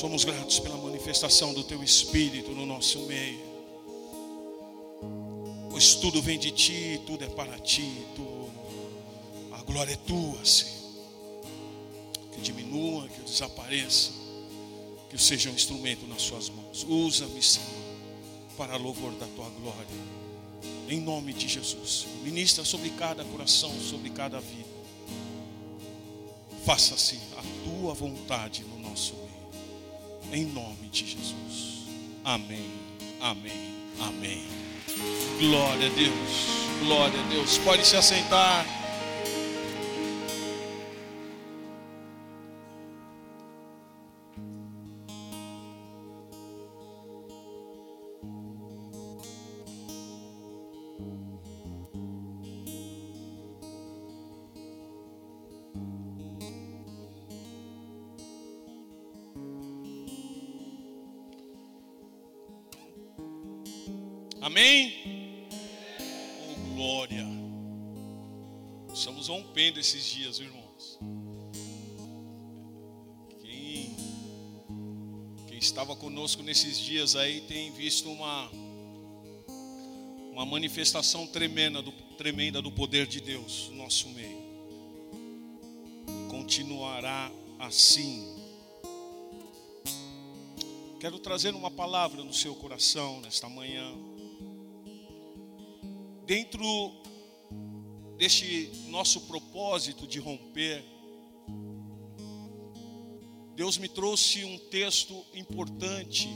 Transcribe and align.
Somos 0.00 0.24
gratos 0.24 0.58
pela 0.58 0.78
manifestação 0.78 1.52
do 1.52 1.62
Teu 1.62 1.84
Espírito 1.84 2.52
no 2.52 2.64
nosso 2.64 3.00
meio. 3.00 3.38
Pois 5.70 5.94
tudo 5.96 6.22
vem 6.22 6.38
de 6.38 6.50
Ti, 6.50 6.98
tudo 7.06 7.22
é 7.22 7.28
para 7.28 7.58
Ti, 7.58 8.06
tu, 8.16 8.48
a 9.52 9.62
glória 9.62 9.92
é 9.92 9.96
Tua, 9.96 10.42
Senhor. 10.42 10.72
Que 12.32 12.40
diminua, 12.40 13.08
que 13.08 13.20
desapareça, 13.20 14.12
que 15.10 15.16
eu 15.16 15.18
seja 15.18 15.50
um 15.50 15.54
instrumento 15.54 16.06
nas 16.06 16.22
Suas 16.22 16.48
mãos. 16.48 16.82
Usa-me, 16.88 17.42
Senhor, 17.42 17.68
para 18.56 18.78
louvor 18.78 19.12
da 19.16 19.26
Tua 19.26 19.50
glória. 19.50 19.86
Em 20.88 20.98
nome 20.98 21.34
de 21.34 21.46
Jesus. 21.46 22.06
Ministra 22.22 22.64
sobre 22.64 22.88
cada 22.88 23.22
coração, 23.22 23.70
sobre 23.78 24.08
cada 24.08 24.40
vida. 24.40 24.70
Faça-se 26.64 27.18
a 27.36 27.42
tua 27.68 27.92
vontade 27.92 28.64
no. 28.64 28.79
Em 30.32 30.44
nome 30.46 30.88
de 30.92 31.06
Jesus. 31.06 31.86
Amém. 32.24 32.70
Amém. 33.20 33.74
Amém. 34.00 34.42
Glória 35.38 35.86
a 35.86 35.90
Deus. 35.90 36.46
Glória 36.84 37.20
a 37.20 37.28
Deus. 37.28 37.58
Pode 37.58 37.84
se 37.84 37.96
assentar. 37.96 38.64
Esses 69.80 70.04
dias, 70.04 70.38
irmãos. 70.38 70.98
Quem, 73.40 73.96
quem 75.48 75.58
estava 75.58 75.96
conosco 75.96 76.42
nesses 76.42 76.78
dias 76.78 77.16
aí 77.16 77.40
tem 77.40 77.72
visto 77.72 78.10
uma, 78.10 78.50
uma 80.32 80.44
manifestação 80.44 81.26
tremenda 81.26 81.80
do, 81.80 81.92
tremenda 82.18 82.60
do 82.60 82.70
poder 82.70 83.06
de 83.06 83.20
Deus 83.20 83.68
no 83.70 83.76
nosso 83.76 84.10
meio. 84.10 84.38
Continuará 86.28 87.32
assim. 87.58 88.36
Quero 91.00 91.18
trazer 91.18 91.54
uma 91.54 91.70
palavra 91.70 92.22
no 92.22 92.34
seu 92.34 92.54
coração 92.54 93.22
nesta 93.22 93.48
manhã 93.48 93.90
dentro 96.26 96.62
deste 98.20 98.70
nosso 98.88 99.22
propósito 99.22 100.06
de 100.06 100.18
romper, 100.20 100.84
Deus 103.56 103.78
me 103.78 103.88
trouxe 103.88 104.44
um 104.44 104.58
texto 104.58 105.24
importante 105.32 106.28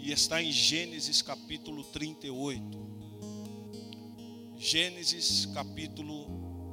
e 0.00 0.10
está 0.10 0.42
em 0.42 0.50
Gênesis 0.50 1.22
capítulo 1.22 1.84
38. 1.84 2.60
Gênesis 4.58 5.46
capítulo 5.54 6.26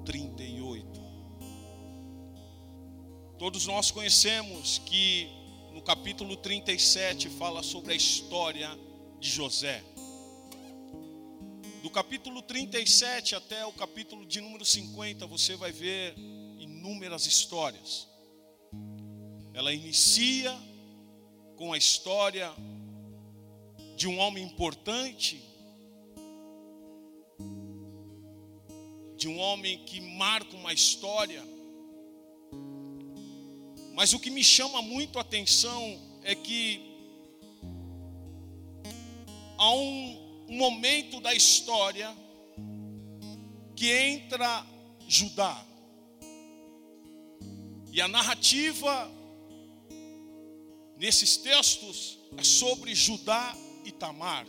38. 0.03 0.99
Todos 3.37 3.67
nós 3.67 3.91
conhecemos 3.91 4.81
que 4.83 5.29
no 5.75 5.81
capítulo 5.83 6.35
37 6.37 7.29
fala 7.29 7.61
sobre 7.61 7.93
a 7.93 7.95
história 7.95 8.75
de 9.19 9.29
José 9.29 9.83
do 11.85 11.91
capítulo 11.91 12.41
37 12.41 13.35
até 13.35 13.63
o 13.63 13.71
capítulo 13.71 14.25
de 14.25 14.41
número 14.41 14.65
50, 14.65 15.27
você 15.27 15.55
vai 15.55 15.71
ver 15.71 16.15
inúmeras 16.57 17.27
histórias. 17.27 18.07
Ela 19.53 19.71
inicia 19.71 20.51
com 21.55 21.71
a 21.71 21.77
história 21.77 22.51
de 23.95 24.07
um 24.07 24.17
homem 24.17 24.43
importante, 24.43 25.43
de 29.15 29.27
um 29.27 29.37
homem 29.37 29.85
que 29.85 30.01
marca 30.01 30.57
uma 30.57 30.73
história. 30.73 31.43
Mas 33.93 34.11
o 34.11 34.19
que 34.19 34.31
me 34.31 34.43
chama 34.43 34.81
muito 34.81 35.19
a 35.19 35.21
atenção 35.21 36.01
é 36.23 36.33
que 36.33 36.81
há 39.55 39.71
um 39.71 40.24
um 40.47 40.57
momento 40.57 41.19
da 41.19 41.33
história 41.33 42.15
que 43.75 43.91
entra 43.91 44.65
Judá. 45.07 45.65
E 47.91 48.01
a 48.01 48.07
narrativa 48.07 49.11
nesses 50.97 51.37
textos 51.37 52.19
é 52.37 52.43
sobre 52.43 52.93
Judá 52.93 53.55
e 53.83 53.91
Tamar. 53.91 54.45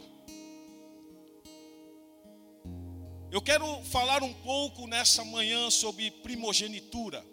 Eu 3.30 3.42
quero 3.42 3.82
falar 3.84 4.22
um 4.22 4.32
pouco 4.32 4.86
nessa 4.86 5.24
manhã 5.24 5.70
sobre 5.70 6.10
primogenitura. 6.10 7.24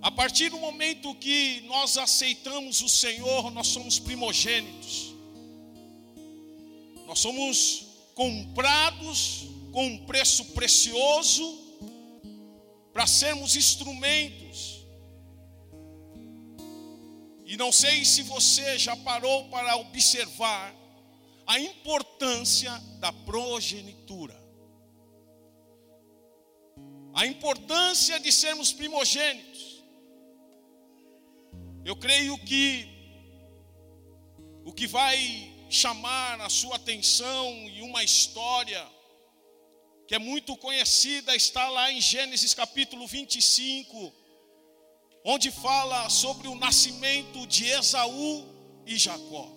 A 0.00 0.10
partir 0.10 0.50
do 0.50 0.58
momento 0.58 1.14
que 1.14 1.62
nós 1.62 1.96
aceitamos 1.96 2.82
o 2.82 2.88
Senhor, 2.88 3.50
nós 3.50 3.68
somos 3.68 3.98
primogênitos. 3.98 5.17
Nós 7.08 7.20
somos 7.20 7.86
comprados 8.14 9.46
com 9.72 9.86
um 9.86 10.04
preço 10.04 10.44
precioso 10.52 11.58
para 12.92 13.06
sermos 13.06 13.56
instrumentos. 13.56 14.84
E 17.46 17.56
não 17.56 17.72
sei 17.72 18.04
se 18.04 18.22
você 18.22 18.78
já 18.78 18.94
parou 18.94 19.48
para 19.48 19.74
observar 19.76 20.74
a 21.46 21.58
importância 21.58 22.70
da 23.00 23.10
progenitura. 23.10 24.38
A 27.14 27.24
importância 27.24 28.20
de 28.20 28.30
sermos 28.30 28.70
primogênitos. 28.70 29.82
Eu 31.86 31.96
creio 31.96 32.36
que 32.36 32.86
o 34.62 34.74
que 34.74 34.86
vai 34.86 35.57
chamar 35.68 36.40
a 36.40 36.48
sua 36.48 36.76
atenção 36.76 37.52
e 37.68 37.82
uma 37.82 38.02
história 38.02 38.86
que 40.06 40.14
é 40.14 40.18
muito 40.18 40.56
conhecida, 40.56 41.36
está 41.36 41.68
lá 41.68 41.92
em 41.92 42.00
Gênesis 42.00 42.54
capítulo 42.54 43.06
25, 43.06 44.10
onde 45.22 45.50
fala 45.50 46.08
sobre 46.08 46.48
o 46.48 46.54
nascimento 46.54 47.46
de 47.46 47.66
Esaú 47.66 48.46
e 48.86 48.96
Jacó. 48.96 49.52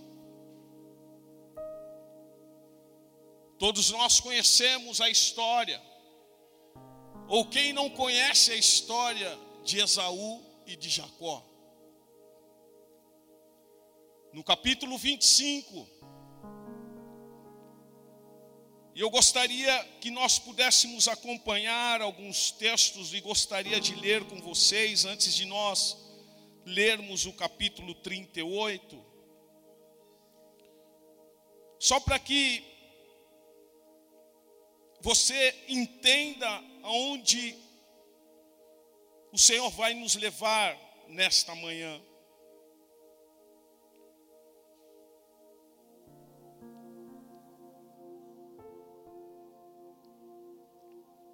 Todos 3.58 3.92
nós 3.92 4.20
conhecemos 4.20 5.00
a 5.00 5.10
história, 5.10 5.82
ou 7.30 7.46
quem 7.46 7.72
não 7.72 7.90
conhece 7.90 8.52
a 8.52 8.56
história 8.56 9.40
de 9.64 9.80
Esaú 9.80 10.44
e 10.66 10.76
de 10.76 10.90
Jacó. 10.90 11.46
No 14.34 14.44
capítulo 14.44 14.98
25, 14.98 16.01
e 18.94 19.00
eu 19.00 19.10
gostaria 19.10 19.86
que 20.02 20.12
nós 20.12 20.38
pudéssemos 20.38 21.08
acompanhar 21.08 22.02
alguns 22.02 22.52
textos 22.52 23.14
e 23.14 23.22
gostaria 23.22 23.80
de 23.80 23.96
ler 23.96 24.24
com 24.26 24.42
vocês 24.42 25.06
antes 25.06 25.34
de 25.34 25.46
nós 25.46 25.98
lermos 26.66 27.26
o 27.26 27.34
capítulo 27.34 27.96
38. 27.96 29.04
Só 31.80 32.00
para 32.00 32.20
que 32.20 32.64
você 35.00 35.56
entenda 35.68 36.48
aonde 36.84 37.56
o 39.32 39.38
Senhor 39.38 39.70
vai 39.72 39.94
nos 39.94 40.16
levar 40.16 40.78
nesta 41.08 41.56
manhã. 41.56 42.00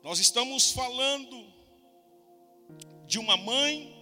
Nós 0.08 0.20
estamos 0.20 0.72
falando 0.72 1.54
de 3.06 3.20
uma 3.20 3.36
mãe, 3.36 3.94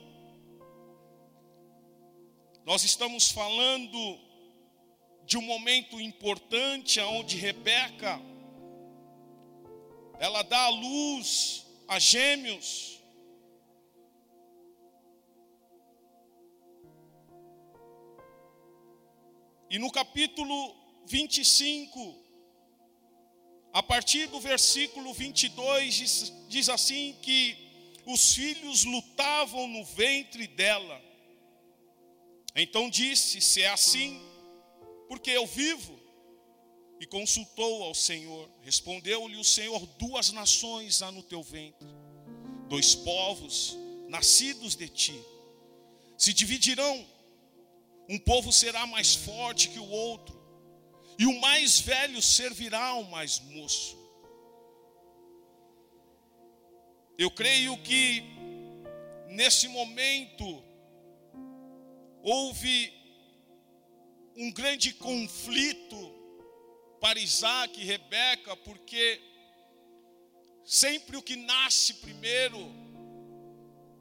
nós 2.64 2.84
estamos 2.84 3.32
falando 3.32 4.20
de 5.26 5.36
um 5.36 5.42
momento 5.42 6.00
importante 6.00 7.00
onde 7.00 7.38
Rebeca 7.38 8.22
ela 10.20 10.44
dá 10.44 10.66
a 10.66 10.70
luz 10.70 11.66
a 11.88 11.98
gêmeos. 11.98 13.02
E 19.72 19.80
no 19.80 19.92
capítulo 19.92 20.76
25, 21.08 22.25
a 23.76 23.84
partir 23.84 24.28
do 24.28 24.40
versículo 24.40 25.14
22, 25.14 25.94
diz, 25.94 26.34
diz 26.48 26.70
assim: 26.70 27.14
que 27.22 27.58
os 28.06 28.34
filhos 28.34 28.86
lutavam 28.86 29.68
no 29.68 29.84
ventre 29.84 30.48
dela. 30.48 31.02
Então 32.56 32.90
disse: 32.90 33.42
Se 33.42 33.64
é 33.64 33.68
assim, 33.68 34.22
porque 35.10 35.30
eu 35.30 35.46
vivo? 35.46 36.00
E 37.02 37.06
consultou 37.06 37.84
ao 37.84 37.94
Senhor. 37.94 38.50
Respondeu-lhe 38.62 39.36
o 39.36 39.44
Senhor: 39.44 39.86
Duas 40.00 40.32
nações 40.32 41.02
há 41.02 41.12
no 41.12 41.22
teu 41.22 41.44
ventre, 41.44 41.90
dois 42.70 42.96
povos 42.96 43.78
nascidos 44.08 44.74
de 44.78 44.88
ti, 44.88 45.22
se 46.18 46.32
dividirão. 46.32 47.06
Um 48.08 48.20
povo 48.20 48.54
será 48.54 48.88
mais 48.88 49.16
forte 49.16 49.68
que 49.68 49.80
o 49.80 49.90
outro, 49.90 50.40
e 51.18 51.26
o 51.26 51.40
mais 51.40 51.80
velho 51.80 52.22
servirá 52.22 52.84
ao 52.88 53.04
mais 53.04 53.40
moço. 53.40 53.98
Eu 57.18 57.32
creio 57.32 57.78
que 57.82 58.24
nesse 59.30 59.68
momento 59.70 60.64
houve 62.22 62.94
um 64.36 64.52
grande 64.52 64.94
conflito 64.94 66.14
para 67.00 67.20
Isaac 67.20 67.80
e 67.80 67.86
Rebeca, 67.86 68.56
porque 68.58 69.22
sempre 70.66 71.16
o 71.16 71.22
que 71.22 71.38
nasce 71.38 71.94
primeiro, 71.96 72.58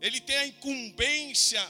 ele 0.00 0.20
tem 0.20 0.36
a 0.36 0.46
incumbência 0.46 1.62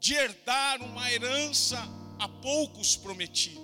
de 0.00 0.14
herdar 0.14 0.82
uma 0.82 1.10
herança 1.12 1.78
a 2.18 2.28
poucos 2.28 2.96
prometida. 2.96 3.60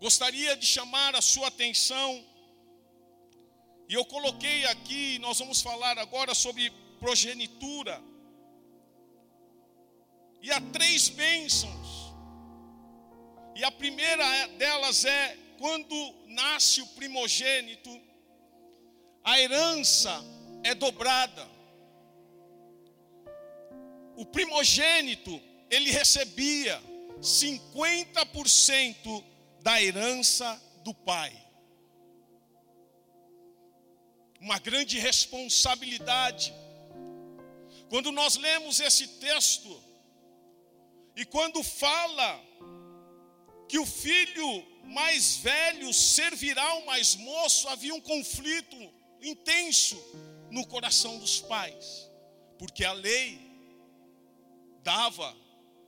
Gostaria 0.00 0.56
de 0.56 0.64
chamar 0.64 1.16
a 1.16 1.20
sua 1.20 1.48
atenção, 1.48 2.24
e 3.88 3.94
eu 3.94 4.04
coloquei 4.04 4.66
aqui, 4.66 5.18
nós 5.18 5.38
vamos 5.38 5.62
falar 5.62 5.98
agora 5.98 6.34
sobre 6.34 6.70
progenitura. 7.00 8.00
E 10.42 10.52
há 10.52 10.60
três 10.60 11.08
bênçãos. 11.08 12.12
E 13.56 13.64
a 13.64 13.70
primeira 13.72 14.46
delas 14.58 15.04
é 15.04 15.36
quando 15.58 16.14
nasce 16.26 16.80
o 16.80 16.86
primogênito, 16.88 17.90
a 19.24 19.40
herança 19.40 20.22
é 20.62 20.74
dobrada. 20.74 21.57
O 24.18 24.26
primogênito, 24.26 25.40
ele 25.70 25.92
recebia 25.92 26.82
50% 27.20 29.24
da 29.60 29.80
herança 29.80 30.60
do 30.82 30.92
pai. 30.92 31.32
Uma 34.40 34.58
grande 34.58 34.98
responsabilidade. 34.98 36.52
Quando 37.88 38.10
nós 38.10 38.34
lemos 38.34 38.80
esse 38.80 39.06
texto, 39.06 39.80
e 41.14 41.24
quando 41.24 41.62
fala 41.62 42.44
que 43.68 43.78
o 43.78 43.86
filho 43.86 44.66
mais 44.82 45.36
velho 45.36 45.94
servirá 45.94 46.64
ao 46.64 46.84
mais 46.86 47.14
moço, 47.14 47.68
havia 47.68 47.94
um 47.94 48.00
conflito 48.00 48.76
intenso 49.22 49.96
no 50.50 50.66
coração 50.66 51.20
dos 51.20 51.40
pais, 51.40 52.10
porque 52.58 52.84
a 52.84 52.92
lei 52.92 53.47
dava 54.82 55.36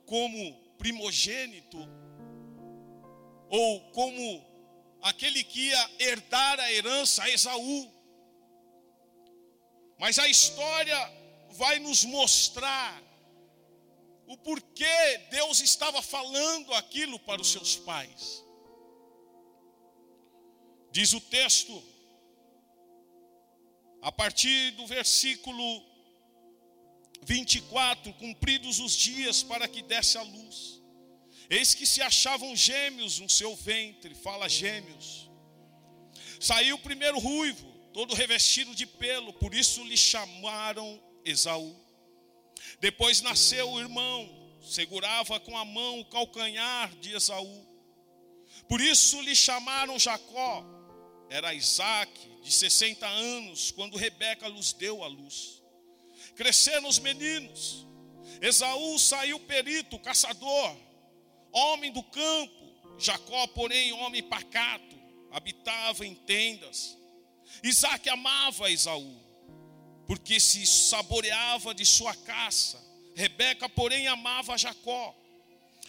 como 0.05 0.53
primogênito 0.77 1.77
ou 3.49 3.81
como 3.91 4.45
aquele 5.01 5.43
que 5.43 5.67
ia 5.67 5.91
herdar 5.99 6.59
a 6.59 6.71
herança 6.71 7.23
a 7.23 7.29
Esaú. 7.29 7.91
Mas 9.99 10.17
a 10.17 10.27
história 10.27 10.97
vai 11.51 11.79
nos 11.79 12.03
mostrar 12.03 13.01
o 14.27 14.37
porquê 14.37 15.17
Deus 15.29 15.59
estava 15.59 16.01
falando 16.01 16.73
aquilo 16.73 17.19
para 17.19 17.41
os 17.41 17.51
seus 17.51 17.75
pais. 17.75 18.43
Diz 20.91 21.13
o 21.13 21.19
texto, 21.19 21.83
a 24.01 24.11
partir 24.11 24.71
do 24.71 24.87
versículo 24.87 25.90
24: 27.23 28.13
Cumpridos 28.13 28.79
os 28.79 28.93
dias 28.93 29.43
para 29.43 29.67
que 29.67 29.81
desse 29.81 30.17
a 30.17 30.21
luz, 30.21 30.81
eis 31.49 31.73
que 31.73 31.85
se 31.85 32.01
achavam 32.01 32.55
gêmeos 32.55 33.19
no 33.19 33.29
seu 33.29 33.55
ventre, 33.55 34.15
fala 34.15 34.49
gêmeos. 34.49 35.29
Saiu 36.39 36.75
o 36.75 36.79
primeiro 36.79 37.19
ruivo, 37.19 37.71
todo 37.93 38.15
revestido 38.15 38.73
de 38.73 38.85
pelo, 38.85 39.33
por 39.33 39.53
isso 39.53 39.83
lhe 39.83 39.97
chamaram 39.97 41.01
Esaú. 41.23 41.75
Depois 42.79 43.21
nasceu 43.21 43.69
o 43.69 43.79
irmão, 43.79 44.57
segurava 44.61 45.39
com 45.39 45.55
a 45.57 45.63
mão 45.63 45.99
o 45.99 46.05
calcanhar 46.05 46.93
de 46.95 47.13
Esaú. 47.13 47.67
Por 48.67 48.81
isso 48.81 49.21
lhe 49.21 49.35
chamaram 49.35 49.99
Jacó. 49.99 50.65
Era 51.29 51.53
Isaac, 51.53 52.11
de 52.41 52.51
60 52.51 53.07
anos, 53.07 53.71
quando 53.71 53.97
Rebeca 53.97 54.47
lhes 54.47 54.73
deu 54.73 55.03
a 55.03 55.07
luz. 55.07 55.60
Cresceram 56.41 56.89
os 56.89 56.97
meninos. 56.97 57.85
Esaú 58.41 58.97
saiu 58.97 59.39
perito, 59.41 59.99
caçador, 59.99 60.75
homem 61.51 61.91
do 61.91 62.01
campo. 62.01 62.97
Jacó, 62.97 63.45
porém, 63.45 63.93
homem 63.93 64.23
pacato, 64.23 64.95
habitava 65.31 66.03
em 66.03 66.15
tendas. 66.15 66.97
Isaac 67.61 68.09
amava 68.09 68.71
Esaú 68.71 69.21
porque 70.07 70.39
se 70.39 70.65
saboreava 70.65 71.75
de 71.75 71.85
sua 71.85 72.15
caça. 72.15 72.83
Rebeca, 73.13 73.69
porém, 73.69 74.07
amava 74.07 74.57
Jacó. 74.57 75.15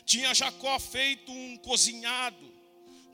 Tinha 0.04 0.34
Jacó 0.34 0.78
feito 0.78 1.32
um 1.32 1.56
cozinhado. 1.56 2.52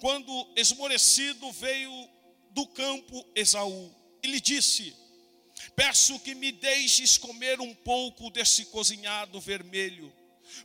Quando 0.00 0.52
esmorecido 0.56 1.52
veio 1.52 2.08
do 2.50 2.66
campo 2.66 3.24
Esaú 3.32 3.94
e 4.24 4.26
lhe 4.26 4.40
disse: 4.40 4.92
Peço 5.78 6.18
que 6.18 6.34
me 6.34 6.50
deixes 6.50 7.16
comer 7.16 7.60
um 7.60 7.72
pouco 7.72 8.30
desse 8.30 8.64
cozinhado 8.64 9.40
vermelho, 9.40 10.12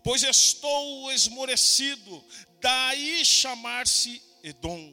pois 0.04 0.24
estou 0.24 1.12
esmorecido, 1.12 2.26
daí 2.60 3.24
chamar-se 3.24 4.20
Edom. 4.42 4.92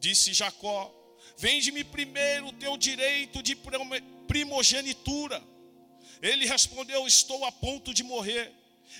Disse 0.00 0.32
Jacó: 0.32 0.92
Vende-me 1.36 1.84
primeiro 1.84 2.48
o 2.48 2.52
teu 2.52 2.76
direito 2.76 3.40
de 3.40 3.56
primogenitura. 4.26 5.40
Ele 6.20 6.44
respondeu: 6.44 7.06
Estou 7.06 7.44
a 7.44 7.52
ponto 7.52 7.94
de 7.94 8.02
morrer. 8.02 8.52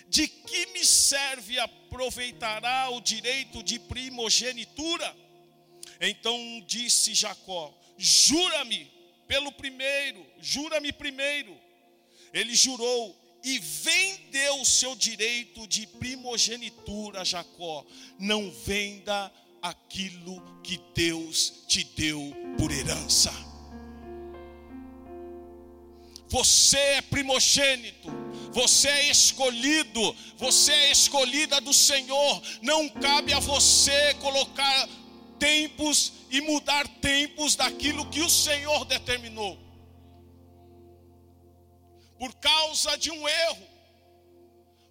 De 0.09 0.29
que 0.29 0.67
me 0.67 0.85
serve 0.85 1.59
aproveitará 1.59 2.89
o 2.91 3.01
direito 3.01 3.65
de 3.65 3.81
primogenitura? 3.81 5.17
Então 6.01 6.39
disse 6.69 7.15
Jacó: 7.15 7.77
Jura-me 7.97 8.98
pelo 9.29 9.53
primeiro, 9.53 10.27
jura-me 10.41 10.91
primeiro. 10.91 11.55
Ele 12.33 12.55
jurou 12.55 13.17
e 13.45 13.59
vendeu 13.59 14.61
o 14.61 14.65
seu 14.65 14.97
direito 14.97 15.67
de 15.69 15.87
primogenitura 15.87 17.21
a 17.21 17.25
Jacó. 17.25 17.85
Não 18.19 18.51
venda 18.51 19.31
aquilo 19.63 20.43
que 20.63 20.81
Deus 20.95 21.65
te 21.69 21.85
deu 21.85 22.35
por 22.59 22.73
herança. 22.73 23.33
Você 26.29 26.77
é 26.77 27.03
primogênito, 27.03 28.11
você 28.53 28.89
é 28.89 29.11
escolhido, 29.11 30.15
você 30.37 30.73
é 30.73 30.93
escolhida 30.93 31.61
do 31.61 31.73
Senhor. 31.73 32.43
Não 32.61 32.89
cabe 32.89 33.33
a 33.33 33.39
você 33.39 34.15
colocar 34.15 34.89
tempos 35.39 36.13
e 36.31 36.41
mudar 36.41 36.87
tempos 37.01 37.57
daquilo 37.57 38.09
que 38.11 38.21
o 38.21 38.31
Senhor 38.31 38.85
determinou. 38.85 39.59
Por 42.19 42.35
causa 42.35 42.97
de 42.99 43.11
um 43.11 43.29
erro, 43.29 43.69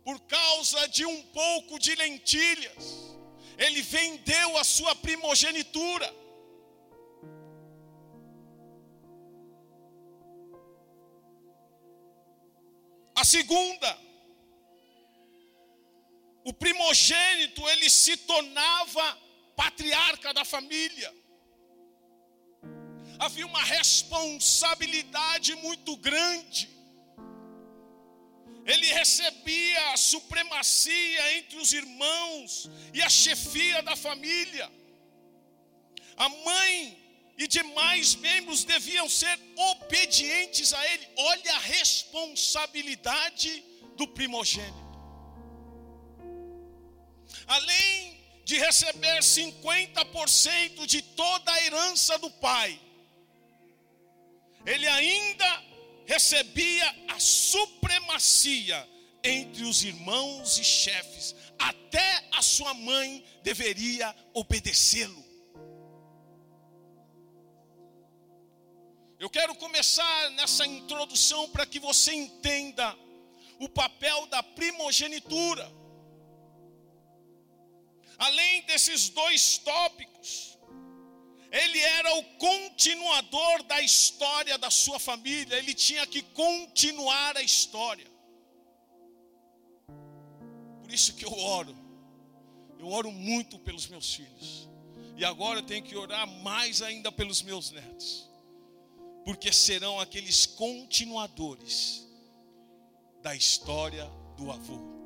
por 0.04 0.20
causa 0.22 0.88
de 0.88 1.06
um 1.06 1.22
pouco 1.24 1.78
de 1.78 1.94
lentilhas, 1.96 3.18
ele 3.58 3.82
vendeu 3.82 4.58
a 4.58 4.64
sua 4.64 4.96
primogenitura. 4.96 6.14
A 13.16 13.26
segunda, 13.26 14.00
o 16.46 16.54
primogênito 16.54 17.68
ele 17.68 17.90
se 17.90 18.16
tornava 18.16 19.27
patriarca 19.62 20.34
da 20.34 20.46
família. 20.46 21.12
Havia 23.20 23.48
uma 23.54 23.64
responsabilidade 23.64 25.56
muito 25.56 25.98
grande. 25.98 26.70
ele 28.72 28.88
recebia 29.00 29.82
a 29.94 29.98
supremacia 29.98 31.38
entre 31.38 31.58
os 31.58 31.72
irmãos 31.72 32.70
e 32.94 33.02
a 33.02 33.10
chefia 33.10 33.82
da 33.82 33.96
família. 33.96 34.70
A 36.18 36.28
mãe 36.28 37.02
e 37.38 37.48
demais 37.48 38.16
membros 38.16 38.66
deviam 38.66 39.08
ser 39.08 39.40
obedientes 39.72 40.74
a 40.74 40.86
ele. 40.92 41.08
Olha 41.16 41.56
a 41.56 41.60
responsabilidade 41.60 43.64
do 43.96 44.06
primogênito. 44.06 44.86
Além 47.48 48.17
de 48.48 48.58
receber 48.58 49.20
50% 49.20 50.86
de 50.86 51.02
toda 51.02 51.52
a 51.52 51.64
herança 51.66 52.18
do 52.18 52.32
pai, 52.32 52.80
ele 54.66 54.88
ainda 54.88 55.64
recebia 56.06 56.96
a 57.10 57.20
supremacia 57.20 58.88
entre 59.22 59.66
os 59.66 59.84
irmãos 59.84 60.58
e 60.58 60.64
chefes. 60.64 61.36
Até 61.60 62.26
a 62.32 62.42
sua 62.42 62.74
mãe 62.74 63.22
deveria 63.44 64.16
obedecê-lo. 64.34 65.26
Eu 69.20 69.30
quero 69.30 69.56
começar 69.56 70.30
nessa 70.32 70.66
introdução 70.66 71.50
para 71.50 71.66
que 71.66 71.80
você 71.80 72.14
entenda 72.14 72.98
o 73.60 73.68
papel 73.68 74.26
da 74.28 74.42
primogenitura. 74.42 75.70
Além 78.18 78.62
desses 78.64 79.10
dois 79.10 79.58
tópicos, 79.60 80.58
ele 81.52 81.80
era 81.80 82.16
o 82.16 82.24
continuador 82.38 83.64
da 83.64 83.82
história 83.82 84.58
da 84.58 84.70
sua 84.70 85.00
família, 85.00 85.56
ele 85.58 85.74
tinha 85.74 86.06
que 86.06 86.22
continuar 86.22 87.38
a 87.38 87.42
história. 87.42 88.08
Por 90.82 90.92
isso 90.92 91.14
que 91.14 91.26
eu 91.26 91.34
oro, 91.34 91.76
eu 92.80 92.88
oro 92.88 93.12
muito 93.12 93.60
pelos 93.60 93.88
meus 93.88 94.14
filhos, 94.14 94.70
e 95.16 95.24
agora 95.24 95.60
eu 95.60 95.64
tenho 95.64 95.84
que 95.84 95.96
orar 95.96 96.28
mais 96.42 96.82
ainda 96.82 97.12
pelos 97.12 97.42
meus 97.42 97.72
netos 97.72 98.28
porque 99.28 99.52
serão 99.52 100.00
aqueles 100.00 100.46
continuadores 100.46 102.08
da 103.22 103.36
história 103.36 104.10
do 104.38 104.50
avô. 104.50 104.97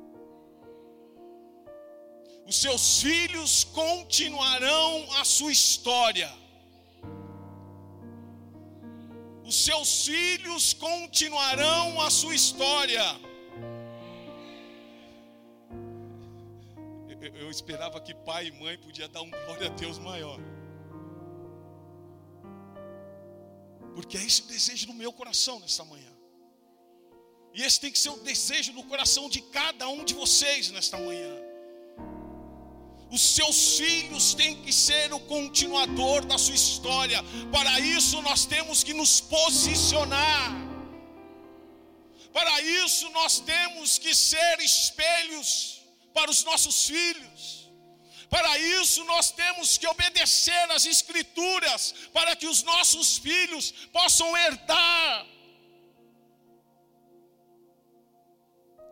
Os 2.46 2.56
seus 2.56 3.00
filhos 3.00 3.64
continuarão 3.64 5.12
a 5.20 5.24
sua 5.24 5.52
história. 5.52 6.30
Os 9.44 9.56
seus 9.64 10.06
filhos 10.06 10.72
continuarão 10.72 12.00
a 12.00 12.10
sua 12.10 12.34
história. 12.34 13.04
Eu, 17.20 17.36
eu 17.36 17.50
esperava 17.50 18.00
que 18.00 18.14
pai 18.14 18.46
e 18.46 18.52
mãe 18.52 18.76
podia 18.78 19.08
dar 19.08 19.22
um 19.22 19.30
glória 19.30 19.68
a 19.68 19.70
Deus 19.70 19.98
maior. 19.98 20.40
Porque 23.94 24.16
é 24.16 24.24
esse 24.24 24.42
o 24.42 24.46
desejo 24.46 24.86
do 24.86 24.94
meu 24.94 25.12
coração 25.12 25.60
nesta 25.60 25.84
manhã. 25.84 26.10
E 27.54 27.62
esse 27.62 27.78
tem 27.78 27.92
que 27.92 27.98
ser 27.98 28.10
o 28.10 28.16
desejo 28.16 28.72
do 28.72 28.82
coração 28.84 29.28
de 29.28 29.42
cada 29.42 29.88
um 29.88 30.04
de 30.04 30.14
vocês 30.14 30.70
nesta 30.70 30.96
manhã. 30.96 31.51
Os 33.12 33.20
seus 33.20 33.76
filhos 33.78 34.32
têm 34.32 34.54
que 34.62 34.72
ser 34.72 35.12
o 35.12 35.20
continuador 35.20 36.24
da 36.24 36.38
sua 36.38 36.54
história. 36.54 37.22
Para 37.52 37.78
isso 37.78 38.22
nós 38.22 38.46
temos 38.46 38.82
que 38.82 38.94
nos 38.94 39.20
posicionar. 39.20 40.50
Para 42.32 42.62
isso 42.62 43.10
nós 43.10 43.38
temos 43.40 43.98
que 43.98 44.14
ser 44.14 44.60
espelhos 44.60 45.82
para 46.14 46.30
os 46.30 46.42
nossos 46.42 46.86
filhos. 46.86 47.70
Para 48.30 48.58
isso 48.58 49.04
nós 49.04 49.30
temos 49.30 49.76
que 49.76 49.86
obedecer 49.86 50.70
às 50.70 50.86
Escrituras, 50.86 51.94
para 52.14 52.34
que 52.34 52.46
os 52.46 52.62
nossos 52.62 53.18
filhos 53.18 53.72
possam 53.92 54.34
herdar. 54.34 55.26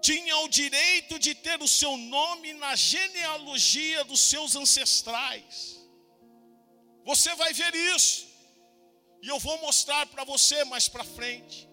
Tinha 0.01 0.37
o 0.39 0.49
direito 0.49 1.19
de 1.19 1.35
ter 1.35 1.61
o 1.63 1.69
seu 1.69 1.97
nome 1.97 2.53
na 2.55 2.75
genealogia 2.75 4.05
dos 4.05 4.21
seus 4.21 4.57
ancestrais. 4.57 5.79
Você 7.05 7.35
vai 7.35 7.53
ver 7.53 7.75
isso, 7.75 8.27
e 9.23 9.29
eu 9.29 9.39
vou 9.39 9.59
mostrar 9.59 10.07
para 10.07 10.25
você 10.25 10.65
mais 10.65 10.89
para 10.89 11.05
frente. 11.05 11.69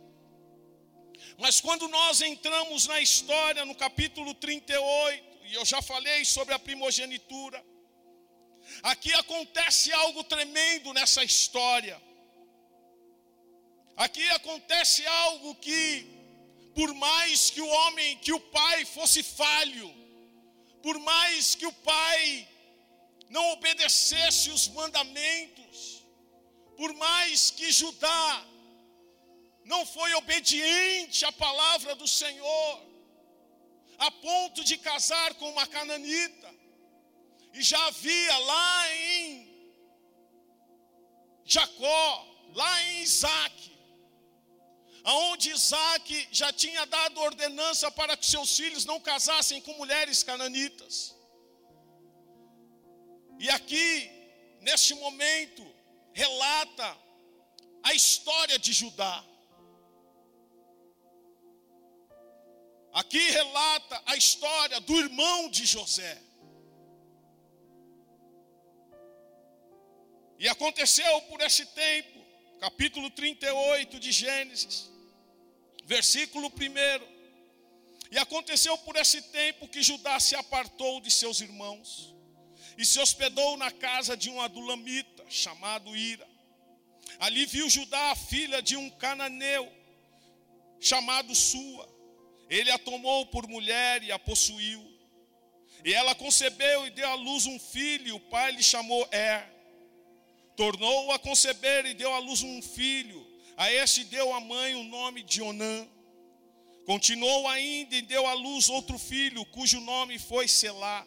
Mas 1.38 1.62
quando 1.62 1.88
nós 1.88 2.22
entramos 2.22 2.88
na 2.88 3.00
história, 3.00 3.64
no 3.64 3.76
capítulo 3.76 4.34
38, 4.34 5.28
e 5.50 5.54
eu 5.54 5.66
já 5.66 5.82
falei 5.82 6.26
sobre 6.26 6.54
a 6.54 6.60
primogenitura. 6.60 7.64
Aqui 8.84 9.14
acontece 9.14 9.94
algo 9.94 10.24
tremendo 10.24 10.94
nessa 10.94 11.24
história. 11.24 12.02
Aqui 13.96 14.28
acontece 14.30 15.06
algo 15.08 15.56
que, 15.56 16.06
por 16.78 16.94
mais 16.94 17.50
que 17.50 17.60
o 17.60 17.68
homem, 17.68 18.18
que 18.18 18.32
o 18.32 18.40
pai 18.40 18.86
fosse 18.86 19.24
falho, 19.24 19.92
por 20.84 21.00
mais 21.00 21.56
que 21.56 21.66
o 21.66 21.74
pai 21.74 22.48
não 23.30 23.54
obedecesse 23.54 24.52
os 24.52 24.68
mandamentos, 24.68 26.04
por 26.76 26.94
mais 26.94 27.50
que 27.50 27.72
Judá 27.72 28.46
não 29.66 29.88
foi 29.88 30.14
obediente 30.14 31.26
à 31.26 31.32
palavra 31.32 31.96
do 31.96 32.08
Senhor, 32.08 32.86
a 33.98 34.12
ponto 34.12 34.64
de 34.64 34.78
casar 34.78 35.34
com 35.34 35.50
uma 35.50 35.66
cananita. 35.66 36.54
E 37.56 37.64
já 37.64 37.84
havia 37.88 38.38
lá 38.38 38.96
em 38.96 39.50
Jacó, 41.44 42.28
lá 42.54 42.84
em 42.84 43.02
Isaac, 43.02 43.77
aonde 45.12 45.52
Isaac 45.52 46.28
já 46.32 46.52
tinha 46.52 46.86
dado 46.86 47.22
ordenança 47.22 47.90
para 47.90 48.18
que 48.18 48.26
seus 48.26 48.58
filhos 48.58 48.84
não 48.84 49.00
casassem 49.00 49.62
com 49.62 49.74
mulheres 49.76 50.22
cananitas. 50.22 51.16
E 53.40 53.50
aqui, 53.50 54.12
neste 54.60 54.94
momento, 54.96 55.64
relata 56.12 56.90
a 57.84 57.94
história 57.94 58.60
de 58.60 58.74
Judá. 58.74 59.24
Aqui 62.92 63.24
relata 63.30 64.04
a 64.06 64.18
história 64.18 64.82
do 64.82 64.94
irmão 65.00 65.50
de 65.50 65.66
José. 65.66 66.22
E 70.38 70.50
aconteceu 70.50 71.22
por 71.30 71.40
esse 71.40 71.66
tempo, 71.68 72.20
capítulo 72.60 73.10
38 73.10 74.00
de 74.02 74.12
Gênesis, 74.12 74.97
versículo 75.88 76.50
1. 76.50 77.18
E 78.12 78.18
aconteceu 78.20 78.78
por 78.80 78.96
esse 78.96 79.22
tempo 79.22 79.68
que 79.68 79.82
Judá 79.82 80.20
se 80.20 80.36
apartou 80.36 81.02
de 81.02 81.10
seus 81.10 81.42
irmãos 81.42 82.14
e 82.78 82.86
se 82.86 83.00
hospedou 83.00 83.58
na 83.58 83.72
casa 83.72 84.16
de 84.16 84.30
um 84.30 84.40
adulamita 84.40 85.26
chamado 85.30 85.96
Ira. 85.96 86.28
Ali 87.20 87.46
viu 87.46 87.70
Judá 87.70 88.12
a 88.12 88.16
filha 88.16 88.62
de 88.62 88.76
um 88.76 88.90
cananeu 88.90 89.72
chamado 90.80 91.34
Sua. 91.34 91.88
Ele 92.50 92.70
a 92.72 92.78
tomou 92.78 93.26
por 93.26 93.48
mulher 93.48 94.04
e 94.04 94.12
a 94.12 94.20
possuiu. 94.20 94.86
E 95.84 95.94
ela 95.94 96.14
concebeu 96.16 96.86
e 96.86 96.90
deu 96.90 97.10
à 97.10 97.16
luz 97.16 97.46
um 97.46 97.60
filho, 97.60 98.16
o 98.16 98.20
pai 98.20 98.52
lhe 98.52 98.64
chamou 98.64 99.08
Er. 99.12 99.50
Tornou-o 100.56 101.12
a 101.12 101.20
conceber 101.20 101.86
e 101.86 101.94
deu 101.94 102.14
à 102.14 102.20
luz 102.20 102.42
um 102.42 102.62
filho. 102.62 103.27
A 103.58 103.72
este 103.72 104.04
deu 104.04 104.32
a 104.34 104.40
mãe 104.40 104.76
o 104.76 104.84
nome 104.84 105.24
de 105.24 105.42
Onã. 105.42 105.88
Continuou 106.86 107.48
ainda 107.48 107.96
e 107.96 108.04
deu 108.04 108.26
à 108.28 108.34
luz 108.34 108.70
outro 108.70 109.00
filho, 109.00 109.44
cujo 109.48 109.82
nome 109.82 110.20
foi 110.20 110.48
Selá. 110.48 111.06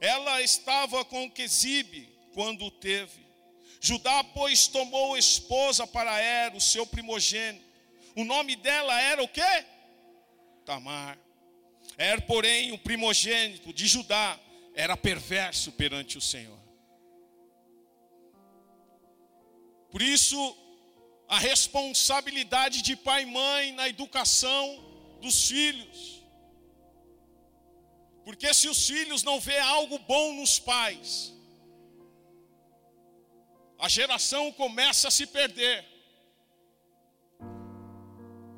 Ela 0.00 0.42
estava 0.42 1.04
com 1.04 1.30
Quesibe 1.30 2.08
quando 2.32 2.64
o 2.64 2.70
teve. 2.72 3.24
Judá, 3.80 4.24
pois, 4.24 4.66
tomou 4.66 5.16
esposa 5.16 5.86
para 5.86 6.20
Er, 6.20 6.56
o 6.56 6.60
seu 6.60 6.84
primogênito. 6.84 7.64
O 8.16 8.24
nome 8.24 8.56
dela 8.56 9.00
era 9.00 9.22
o 9.22 9.28
quê? 9.28 9.64
Tamar. 10.64 11.16
Er, 11.96 12.22
porém, 12.22 12.72
o 12.72 12.78
primogênito 12.78 13.72
de 13.72 13.86
Judá, 13.86 14.40
era 14.74 14.96
perverso 14.96 15.70
perante 15.70 16.18
o 16.18 16.20
Senhor. 16.20 16.58
Por 19.90 20.02
isso, 20.02 20.56
a 21.34 21.38
responsabilidade 21.38 22.80
de 22.80 22.94
pai 22.94 23.22
e 23.22 23.26
mãe 23.26 23.72
na 23.72 23.88
educação 23.88 24.62
dos 25.20 25.48
filhos. 25.48 26.22
Porque 28.24 28.54
se 28.54 28.68
os 28.68 28.86
filhos 28.86 29.24
não 29.24 29.40
vê 29.40 29.58
algo 29.58 29.98
bom 29.98 30.32
nos 30.34 30.60
pais, 30.60 31.34
a 33.80 33.88
geração 33.88 34.52
começa 34.52 35.08
a 35.08 35.10
se 35.10 35.26
perder. 35.26 35.84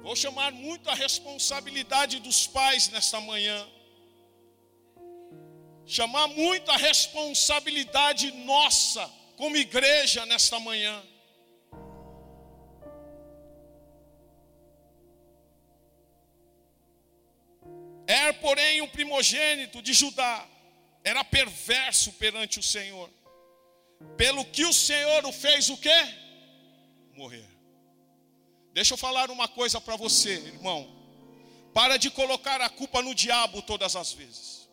Vou 0.02 0.14
chamar 0.14 0.52
muito 0.52 0.90
a 0.90 0.94
responsabilidade 0.94 2.20
dos 2.20 2.46
pais 2.46 2.90
nesta 2.90 3.18
manhã. 3.22 3.66
Chamar 5.86 6.28
muito 6.28 6.70
a 6.70 6.76
responsabilidade 6.76 8.30
nossa 8.32 9.10
como 9.36 9.56
igreja 9.56 10.26
nesta 10.26 10.60
manhã. 10.60 11.02
Er, 18.06 18.34
porém, 18.40 18.80
o 18.82 18.88
primogênito 18.88 19.82
de 19.82 19.92
Judá, 19.92 20.46
era 21.02 21.24
perverso 21.24 22.12
perante 22.12 22.58
o 22.58 22.62
Senhor. 22.62 23.10
Pelo 24.16 24.44
que 24.44 24.64
o 24.64 24.72
Senhor 24.72 25.24
o 25.24 25.32
fez 25.32 25.68
o 25.70 25.76
quê? 25.76 26.14
Morrer. 27.14 27.46
Deixa 28.72 28.94
eu 28.94 28.98
falar 28.98 29.30
uma 29.30 29.48
coisa 29.48 29.80
para 29.80 29.96
você, 29.96 30.32
irmão. 30.32 30.94
Para 31.72 31.96
de 31.96 32.10
colocar 32.10 32.60
a 32.60 32.68
culpa 32.68 33.02
no 33.02 33.14
diabo 33.14 33.62
todas 33.62 33.96
as 33.96 34.12
vezes. 34.12 34.68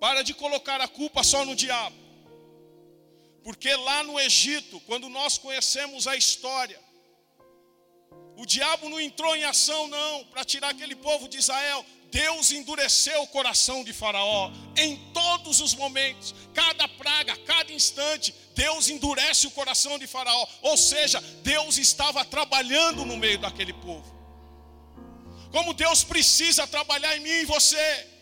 Para 0.00 0.22
de 0.22 0.34
colocar 0.34 0.80
a 0.80 0.88
culpa 0.88 1.22
só 1.24 1.44
no 1.44 1.56
diabo. 1.56 2.05
Porque 3.46 3.72
lá 3.76 4.02
no 4.02 4.18
Egito, 4.18 4.80
quando 4.80 5.08
nós 5.08 5.38
conhecemos 5.38 6.08
a 6.08 6.16
história, 6.16 6.80
o 8.36 8.44
diabo 8.44 8.88
não 8.88 9.00
entrou 9.00 9.36
em 9.36 9.44
ação, 9.44 9.86
não, 9.86 10.24
para 10.24 10.44
tirar 10.44 10.70
aquele 10.70 10.96
povo 10.96 11.28
de 11.28 11.38
Israel. 11.38 11.86
Deus 12.10 12.50
endureceu 12.50 13.22
o 13.22 13.28
coração 13.28 13.84
de 13.84 13.92
Faraó 13.92 14.50
em 14.76 14.96
todos 15.12 15.60
os 15.60 15.74
momentos, 15.74 16.34
cada 16.52 16.88
praga, 16.88 17.36
cada 17.46 17.72
instante, 17.72 18.34
Deus 18.52 18.88
endurece 18.88 19.46
o 19.46 19.52
coração 19.52 19.96
de 19.96 20.08
Faraó, 20.08 20.44
ou 20.62 20.76
seja, 20.76 21.20
Deus 21.44 21.78
estava 21.78 22.24
trabalhando 22.24 23.04
no 23.04 23.16
meio 23.16 23.38
daquele 23.38 23.74
povo. 23.74 24.12
Como 25.52 25.72
Deus 25.72 26.02
precisa 26.02 26.66
trabalhar 26.66 27.16
em 27.16 27.20
mim 27.20 27.30
e 27.30 27.44
você. 27.44 28.15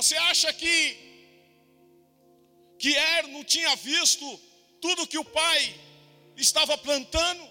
Você 0.00 0.16
acha 0.16 0.50
que 0.60 0.76
que 2.78 2.90
Er 2.96 3.26
não 3.28 3.42
tinha 3.44 3.72
visto 3.76 4.26
tudo 4.80 5.06
que 5.06 5.18
o 5.18 5.24
pai 5.24 5.60
estava 6.44 6.78
plantando? 6.78 7.44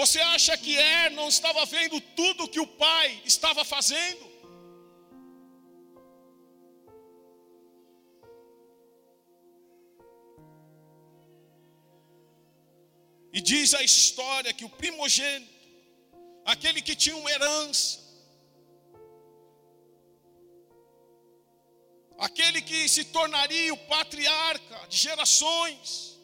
Você 0.00 0.18
acha 0.34 0.56
que 0.56 0.74
Er 0.76 1.12
não 1.12 1.28
estava 1.28 1.64
vendo 1.64 2.00
tudo 2.20 2.48
que 2.48 2.58
o 2.58 2.66
pai 2.66 3.22
estava 3.24 3.64
fazendo? 3.64 4.24
E 13.32 13.40
diz 13.40 13.74
a 13.74 13.82
história 13.90 14.52
que 14.52 14.64
o 14.64 14.74
primogênito, 14.82 15.53
aquele 16.44 16.82
que 16.82 16.94
tinha 16.94 17.16
uma 17.16 17.30
herança, 17.30 18.00
aquele 22.18 22.60
que 22.62 22.88
se 22.88 23.04
tornaria 23.06 23.72
o 23.72 23.78
patriarca 23.86 24.86
de 24.88 24.96
gerações, 24.96 26.18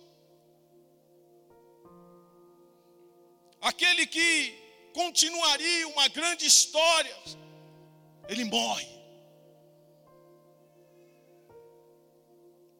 aquele 3.61 4.07
que 4.07 4.61
continuaria 4.93 5.89
uma 5.89 6.09
grande 6.09 6.47
história, 6.47 7.17
ele 8.29 8.45
morre. 8.45 8.89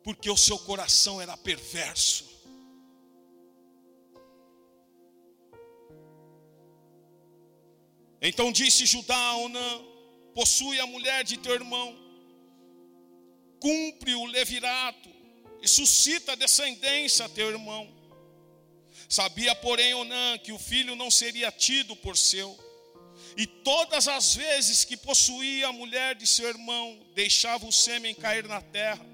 Porque 0.03 0.31
o 0.31 0.37
seu 0.37 0.59
coração 0.59 1.21
era 1.21 1.37
perverso. 1.37 2.40
Então 8.21 8.53
disse 8.53 8.87
Judá 8.87 9.17
a 9.17 9.37
Onã: 9.37 9.81
possui 10.35 10.79
a 10.81 10.87
mulher 10.87 11.25
de 11.25 11.37
teu 11.37 11.55
irmão, 11.55 11.97
cumpre 13.59 14.15
o 14.15 14.27
levirato 14.27 15.09
e 15.63 15.69
suscita 15.69 16.37
descendência 16.37 17.27
a 17.27 17.29
teu 17.29 17.51
irmão. 17.51 17.89
Sabia, 19.09 19.55
porém, 19.55 19.95
Onã 19.95 20.39
que 20.39 20.53
o 20.53 20.59
filho 20.59 20.95
não 20.95 21.11
seria 21.11 21.51
tido 21.51 21.97
por 21.97 22.17
seu. 22.17 22.59
E 23.37 23.47
todas 23.47 24.09
as 24.09 24.35
vezes 24.35 24.85
que 24.85 24.97
possuía 24.97 25.69
a 25.69 25.73
mulher 25.73 26.15
de 26.15 26.27
seu 26.27 26.49
irmão, 26.49 26.99
deixava 27.15 27.67
o 27.67 27.73
sêmen 27.73 28.15
cair 28.15 28.47
na 28.47 28.61
terra, 28.61 29.05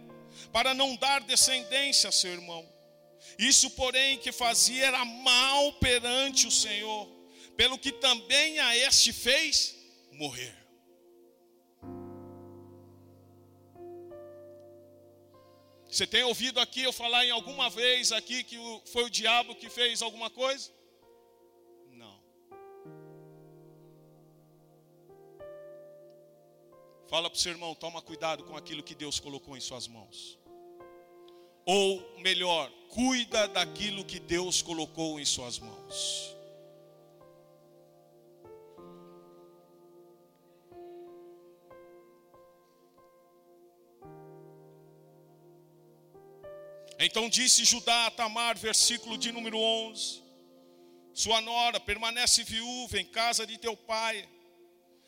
para 0.52 0.74
não 0.74 0.96
dar 0.96 1.20
descendência 1.22 2.08
a 2.08 2.12
seu 2.12 2.32
irmão. 2.32 2.66
Isso, 3.38 3.70
porém, 3.70 4.18
que 4.18 4.32
fazia 4.32 4.86
era 4.86 5.04
mal 5.04 5.72
perante 5.74 6.46
o 6.46 6.50
Senhor, 6.50 7.08
pelo 7.56 7.78
que 7.78 7.90
também 7.90 8.58
a 8.58 8.76
este 8.76 9.12
fez 9.12 9.74
morrer. 10.12 10.54
Você 15.88 16.06
tem 16.06 16.22
ouvido 16.24 16.60
aqui 16.60 16.82
eu 16.82 16.92
falar 16.92 17.24
em 17.24 17.30
alguma 17.30 17.70
vez 17.70 18.12
aqui 18.12 18.44
que 18.44 18.58
foi 18.84 19.04
o 19.04 19.10
diabo 19.10 19.54
que 19.54 19.70
fez 19.70 20.02
alguma 20.02 20.28
coisa? 20.28 20.70
Não. 21.90 22.20
Fala 27.08 27.30
para 27.30 27.36
o 27.36 27.40
seu 27.40 27.52
irmão, 27.52 27.74
toma 27.74 28.02
cuidado 28.02 28.44
com 28.44 28.54
aquilo 28.54 28.82
que 28.82 28.94
Deus 28.94 29.18
colocou 29.18 29.56
em 29.56 29.60
suas 29.60 29.88
mãos. 29.88 30.38
Ou 31.64 32.20
melhor, 32.20 32.70
cuida 32.90 33.48
daquilo 33.48 34.04
que 34.04 34.20
Deus 34.20 34.60
colocou 34.60 35.18
em 35.18 35.24
suas 35.24 35.58
mãos. 35.58 36.35
Então 46.98 47.28
disse 47.28 47.64
Judá 47.64 48.06
a 48.06 48.10
Tamar, 48.10 48.56
versículo 48.56 49.18
de 49.18 49.30
número 49.30 49.58
11: 49.58 50.22
Sua 51.12 51.40
nora 51.40 51.78
permanece 51.78 52.42
viúva 52.42 52.98
em 52.98 53.04
casa 53.04 53.46
de 53.46 53.58
teu 53.58 53.76
pai, 53.76 54.26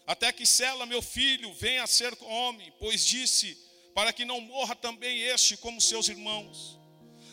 até 0.07 0.33
que 0.33 0.45
Sela, 0.45 0.87
meu 0.87 1.01
filho, 1.01 1.53
venha 1.55 1.83
a 1.83 1.87
ser 1.87 2.17
homem, 2.23 2.73
pois 2.79 3.05
disse: 3.05 3.57
Para 3.95 4.13
que 4.13 4.25
não 4.25 4.41
morra 4.41 4.75
também 4.75 5.23
este 5.23 5.57
como 5.57 5.81
seus 5.81 6.09
irmãos. 6.09 6.79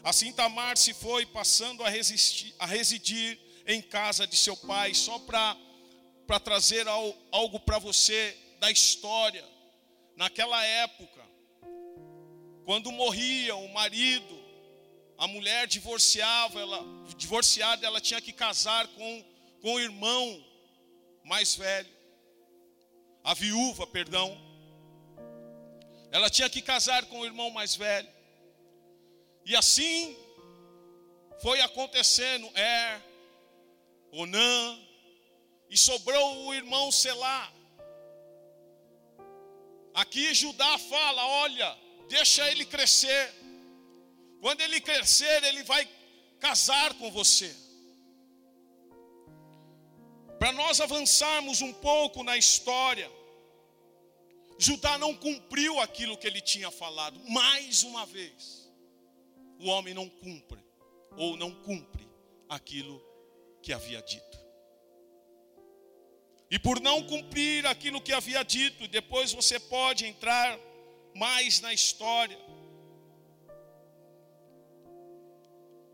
Assim 0.04 0.32
Tamar 0.32 0.78
se 0.78 0.94
foi, 0.94 1.26
passando 1.26 1.84
a, 1.84 1.90
resistir, 1.90 2.54
a 2.60 2.66
residir 2.66 3.40
em 3.66 3.82
casa 3.82 4.28
de 4.28 4.38
seu 4.38 4.56
pai, 4.56 4.94
só 4.94 5.18
para 5.20 6.40
trazer 6.40 6.86
algo 7.32 7.60
para 7.60 7.80
você 7.80 8.38
da 8.60 8.72
história. 8.72 9.44
Naquela 10.16 10.64
época, 10.64 11.22
quando 12.64 12.92
morria 12.92 13.56
o 13.56 13.74
marido, 13.74 14.45
a 15.18 15.28
mulher 15.28 15.68
divorciava, 15.68 16.60
ela, 16.60 16.84
divorciada, 17.18 17.86
ela 17.86 18.02
tinha 18.02 18.20
que 18.20 18.34
casar 18.34 18.88
com, 18.90 19.26
com 19.62 19.76
o 19.76 19.80
irmão 19.80 20.46
mais 21.24 21.56
velho. 21.56 21.90
A 23.24 23.34
viúva, 23.34 23.88
perdão. 23.88 24.38
Ela 26.12 26.30
tinha 26.30 26.50
que 26.50 26.62
casar 26.62 27.06
com 27.06 27.20
o 27.20 27.26
irmão 27.26 27.50
mais 27.50 27.76
velho. 27.76 28.10
E 29.46 29.56
assim 29.56 30.18
foi 31.42 31.62
acontecendo, 31.62 32.50
Er, 32.56 33.02
Onã, 34.12 34.80
e 35.70 35.78
sobrou 35.78 36.46
o 36.46 36.54
irmão 36.54 36.92
Selá. 36.92 37.52
Aqui 39.94 40.34
Judá 40.34 40.78
fala: 40.78 41.26
olha, 41.26 41.78
deixa 42.10 42.50
ele 42.52 42.66
crescer 42.66 43.34
quando 44.42 44.62
ele 44.62 44.80
crescer, 44.82 45.44
ele 45.44 45.64
vai 45.64 45.88
casar 46.40 46.94
com 46.96 47.12
você. 47.12 47.56
Para 50.40 50.52
nós 50.52 50.80
avançarmos 50.82 51.62
um 51.62 51.74
pouco 51.74 52.24
na 52.24 52.38
história, 52.38 53.10
Judá 54.58 54.98
não 54.98 55.16
cumpriu 55.16 55.80
aquilo 55.80 56.18
que 56.18 56.28
ele 56.28 56.42
tinha 56.42 56.70
falado. 56.72 57.20
Mais 57.30 57.84
uma 57.84 58.06
vez, 58.06 58.72
o 59.60 59.68
homem 59.68 59.94
não 59.94 60.08
cumpre, 60.08 60.64
ou 61.18 61.36
não 61.38 61.52
cumpre 61.52 62.08
aquilo 62.50 63.02
que 63.62 63.74
havia 63.74 64.02
dito. 64.02 64.46
E 66.50 66.60
por 66.60 66.80
não 66.80 67.04
cumprir 67.04 67.66
aquilo 67.66 68.00
que 68.00 68.14
havia 68.14 68.44
dito, 68.44 68.88
depois 68.88 69.34
você 69.34 69.60
pode 69.60 70.06
entrar 70.06 70.60
mais 71.16 71.60
na 71.60 71.74
história. 71.74 72.38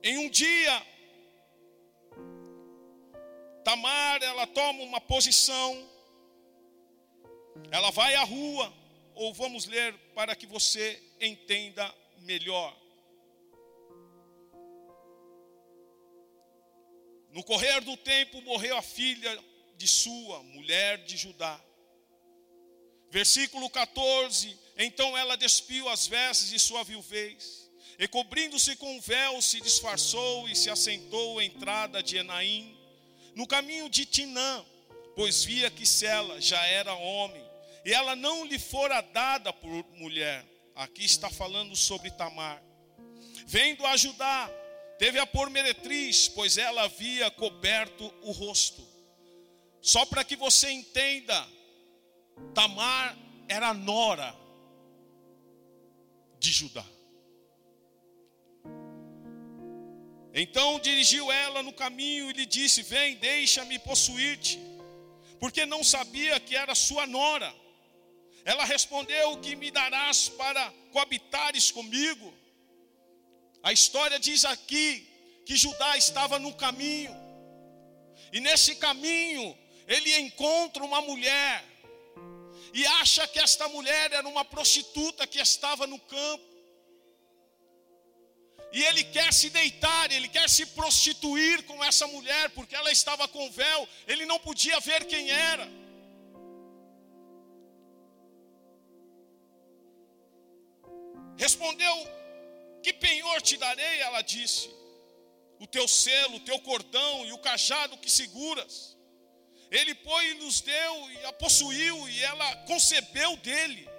Em 0.03 0.17
um 0.17 0.29
dia, 0.29 0.87
Tamar, 3.63 4.23
ela 4.23 4.47
toma 4.47 4.81
uma 4.83 4.99
posição, 4.99 5.87
ela 7.69 7.91
vai 7.91 8.15
à 8.15 8.23
rua, 8.23 8.73
ou 9.13 9.31
vamos 9.33 9.65
ler 9.65 9.93
para 10.15 10.35
que 10.35 10.47
você 10.47 10.99
entenda 11.19 11.93
melhor. 12.19 12.75
No 17.29 17.43
correr 17.43 17.81
do 17.81 17.95
tempo 17.95 18.41
morreu 18.41 18.75
a 18.75 18.81
filha 18.81 19.43
de 19.77 19.87
sua, 19.87 20.41
mulher 20.43 21.03
de 21.05 21.15
Judá. 21.15 21.63
Versículo 23.11 23.69
14: 23.69 24.57
Então 24.77 25.15
ela 25.17 25.37
despiu 25.37 25.87
as 25.89 26.07
vestes 26.07 26.49
de 26.49 26.57
sua 26.57 26.83
viuvez, 26.83 27.60
e 28.01 28.07
cobrindo-se 28.07 28.75
com 28.77 28.95
um 28.95 28.99
véu, 28.99 29.39
se 29.43 29.61
disfarçou 29.61 30.49
e 30.49 30.55
se 30.55 30.71
assentou 30.71 31.37
à 31.37 31.45
entrada 31.45 32.01
de 32.01 32.17
Enaim, 32.17 32.75
no 33.35 33.45
caminho 33.45 33.87
de 33.87 34.07
Tinã, 34.07 34.65
pois 35.15 35.43
via 35.43 35.69
que 35.69 35.85
Sela 35.85 36.41
já 36.41 36.65
era 36.65 36.95
homem, 36.95 37.47
e 37.85 37.93
ela 37.93 38.15
não 38.15 38.43
lhe 38.43 38.57
fora 38.57 39.01
dada 39.01 39.53
por 39.53 39.69
mulher. 39.91 40.43
Aqui 40.73 41.05
está 41.05 41.29
falando 41.29 41.75
sobre 41.75 42.09
Tamar. 42.09 42.59
Vendo 43.45 43.85
ajudar, 43.85 44.49
teve 44.97 45.19
a 45.19 45.27
pôr 45.27 45.51
meretriz, 45.51 46.27
pois 46.27 46.57
ela 46.57 46.85
havia 46.85 47.29
coberto 47.29 48.11
o 48.23 48.31
rosto. 48.31 48.83
Só 49.79 50.07
para 50.07 50.23
que 50.23 50.35
você 50.35 50.71
entenda, 50.71 51.47
Tamar 52.55 53.15
era 53.47 53.75
nora 53.75 54.35
de 56.39 56.51
Judá. 56.51 56.83
Então 60.33 60.79
dirigiu 60.79 61.31
ela 61.31 61.61
no 61.61 61.73
caminho 61.73 62.29
e 62.29 62.33
lhe 62.33 62.45
disse: 62.45 62.81
Vem, 62.81 63.15
deixa-me 63.15 63.77
possuir-te, 63.79 64.59
porque 65.39 65.65
não 65.65 65.83
sabia 65.83 66.39
que 66.39 66.55
era 66.55 66.73
sua 66.73 67.05
nora. 67.05 67.53
Ela 68.45 68.63
respondeu: 68.63 69.37
Que 69.37 69.55
me 69.55 69.69
darás 69.69 70.29
para 70.29 70.73
coabitares 70.91 71.69
comigo? 71.69 72.33
A 73.61 73.71
história 73.73 74.17
diz 74.19 74.45
aqui 74.45 75.07
que 75.45 75.55
Judá 75.55 75.97
estava 75.97 76.39
no 76.39 76.53
caminho, 76.53 77.13
e 78.31 78.39
nesse 78.39 78.75
caminho 78.75 79.57
ele 79.87 80.17
encontra 80.19 80.83
uma 80.83 81.01
mulher, 81.01 81.63
e 82.73 82.85
acha 82.85 83.27
que 83.27 83.39
esta 83.39 83.67
mulher 83.67 84.13
era 84.13 84.27
uma 84.27 84.45
prostituta 84.45 85.27
que 85.27 85.39
estava 85.39 85.85
no 85.85 85.99
campo, 85.99 86.50
e 88.71 88.83
ele 88.83 89.03
quer 89.03 89.33
se 89.33 89.49
deitar, 89.49 90.11
ele 90.11 90.29
quer 90.29 90.49
se 90.49 90.65
prostituir 90.67 91.63
com 91.63 91.83
essa 91.83 92.07
mulher, 92.07 92.49
porque 92.51 92.73
ela 92.73 92.91
estava 92.91 93.27
com 93.27 93.51
véu, 93.51 93.87
ele 94.07 94.25
não 94.25 94.39
podia 94.39 94.79
ver 94.79 95.05
quem 95.05 95.29
era. 95.29 95.67
Respondeu: 101.37 101.95
Que 102.81 102.93
penhor 102.93 103.41
te 103.41 103.57
darei? 103.57 103.99
Ela 103.99 104.21
disse: 104.21 104.69
O 105.59 105.67
teu 105.67 105.87
selo, 105.87 106.37
o 106.37 106.39
teu 106.41 106.59
cordão 106.59 107.25
e 107.25 107.33
o 107.33 107.39
cajado 107.39 107.97
que 107.97 108.09
seguras. 108.09 108.95
Ele 109.69 109.95
foi 109.95 110.31
e 110.31 110.33
nos 110.35 110.61
deu 110.61 111.11
e 111.11 111.25
a 111.25 111.33
possuiu, 111.33 112.07
e 112.09 112.23
ela 112.23 112.55
concebeu 112.67 113.35
dele. 113.37 113.89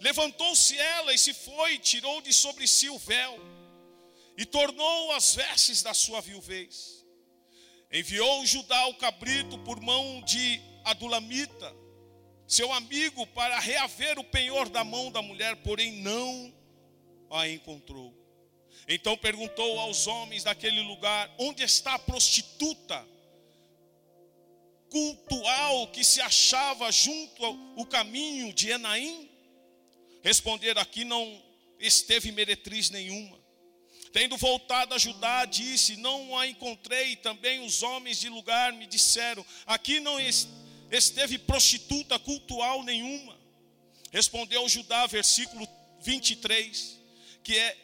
Levantou-se 0.00 0.78
ela 0.78 1.12
e 1.14 1.18
se 1.18 1.32
foi, 1.32 1.78
tirou 1.78 2.20
de 2.20 2.32
sobre 2.32 2.66
si 2.68 2.88
o 2.90 2.98
véu, 2.98 3.38
e 4.38 4.46
tornou 4.46 5.10
as 5.10 5.34
vestes 5.34 5.82
da 5.82 5.92
sua 5.92 6.20
viuvez. 6.20 7.04
Enviou 7.90 8.46
Judá 8.46 8.86
o 8.86 8.94
cabrito 8.94 9.58
por 9.64 9.80
mão 9.80 10.22
de 10.22 10.60
Adulamita, 10.84 11.74
seu 12.46 12.72
amigo, 12.72 13.26
para 13.26 13.58
reaver 13.58 14.16
o 14.16 14.22
penhor 14.22 14.68
da 14.68 14.84
mão 14.84 15.10
da 15.10 15.20
mulher, 15.20 15.56
porém 15.56 15.90
não 16.00 16.54
a 17.32 17.48
encontrou. 17.48 18.14
Então 18.86 19.16
perguntou 19.16 19.80
aos 19.80 20.06
homens 20.06 20.44
daquele 20.44 20.82
lugar: 20.82 21.34
onde 21.36 21.64
está 21.64 21.94
a 21.94 21.98
prostituta 21.98 23.04
cultual 24.88 25.88
que 25.88 26.04
se 26.04 26.20
achava 26.20 26.92
junto 26.92 27.44
ao 27.44 27.84
caminho 27.86 28.52
de 28.52 28.70
Enaim? 28.70 29.28
Responderam: 30.22 30.80
aqui 30.80 31.02
não 31.04 31.42
esteve 31.80 32.30
meretriz 32.30 32.88
nenhuma. 32.88 33.47
Tendo 34.12 34.36
voltado 34.36 34.94
a 34.94 34.98
Judá, 34.98 35.44
disse: 35.44 35.96
Não 35.96 36.36
a 36.38 36.46
encontrei. 36.46 37.16
Também 37.16 37.64
os 37.64 37.82
homens 37.82 38.18
de 38.18 38.28
lugar 38.28 38.72
me 38.72 38.86
disseram: 38.86 39.44
Aqui 39.66 40.00
não 40.00 40.18
esteve 40.90 41.38
prostituta 41.38 42.18
cultual 42.18 42.82
nenhuma. 42.82 43.38
Respondeu 44.10 44.68
Judá, 44.68 45.06
versículo 45.06 45.68
23 46.00 46.98
que 47.48 47.56
é 47.56 47.76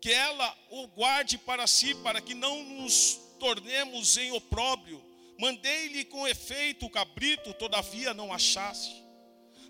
que 0.00 0.10
ela 0.10 0.58
o 0.70 0.88
guarde 0.88 1.38
para 1.38 1.68
si, 1.68 1.94
para 1.94 2.20
que 2.20 2.34
não 2.34 2.64
nos 2.64 3.16
tornemos 3.38 4.16
em 4.16 4.32
opróbrio. 4.32 5.00
Mandei-lhe 5.38 6.04
com 6.04 6.26
efeito 6.26 6.84
o 6.84 6.90
cabrito, 6.90 7.54
todavia 7.54 8.12
não 8.12 8.32
achaste. 8.32 9.04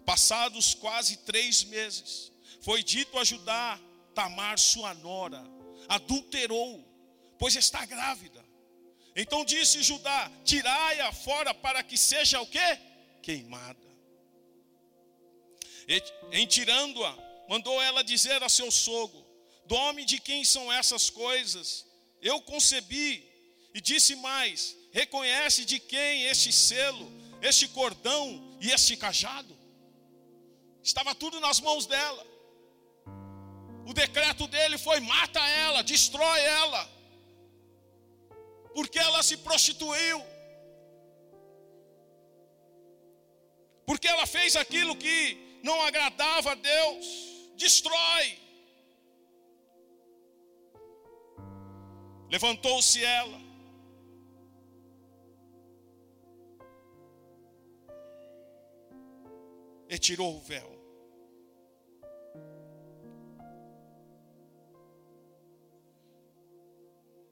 Passados 0.06 0.72
quase 0.72 1.18
três 1.18 1.62
meses, 1.64 2.32
foi 2.62 2.82
dito 2.82 3.18
a 3.18 3.24
Judá, 3.24 3.78
Tamar, 4.16 4.59
sua 4.59 4.94
nora, 4.94 5.44
adulterou, 5.87 6.83
pois 7.38 7.55
está 7.55 7.85
grávida. 7.85 8.42
Então 9.14 9.44
disse 9.44 9.83
Judá: 9.83 10.33
Tirai-a 10.42 11.12
fora 11.12 11.52
para 11.52 11.83
que 11.83 11.98
seja 11.98 12.40
o 12.40 12.46
quê? 12.46 12.79
Queimada. 13.22 13.87
E, 15.87 16.02
em 16.33 16.46
tirando-a, 16.46 17.14
mandou 17.46 17.81
ela 17.83 18.02
dizer 18.02 18.42
a 18.42 18.48
seu 18.48 18.70
sogro: 18.70 19.22
Do 19.66 19.74
homem 19.74 20.07
de 20.07 20.18
quem 20.18 20.44
são 20.46 20.72
essas 20.72 21.11
coisas? 21.11 21.85
Eu 22.22 22.40
concebi. 22.40 23.22
E 23.74 23.81
disse 23.83 24.16
mais: 24.16 24.74
Reconhece 24.92 25.66
de 25.66 25.79
quem 25.79 26.24
este 26.24 26.50
selo, 26.50 27.12
este 27.42 27.68
cordão 27.68 28.57
e 28.62 28.70
este 28.70 28.96
cajado? 28.96 29.55
Estava 30.83 31.14
tudo 31.14 31.38
nas 31.38 31.61
mãos 31.61 31.85
dela. 31.85 32.36
O 33.87 33.92
decreto 33.92 34.46
dele 34.49 34.77
foi: 34.79 34.99
mata 35.01 35.40
ela, 35.40 35.83
destrói 35.83 36.40
ela, 36.40 36.90
porque 38.75 38.99
ela 38.99 39.22
se 39.22 39.37
prostituiu, 39.38 40.20
porque 43.87 44.09
ela 44.09 44.27
fez 44.27 44.57
aquilo 44.57 44.96
que 44.96 45.61
não 45.62 45.81
agradava 45.83 46.53
a 46.53 46.55
Deus 46.55 47.27
destrói. 47.57 48.38
Levantou-se 52.29 53.03
ela. 53.05 53.40
E 59.88 59.99
tirou 59.99 60.37
o 60.37 60.40
véu. 60.40 60.75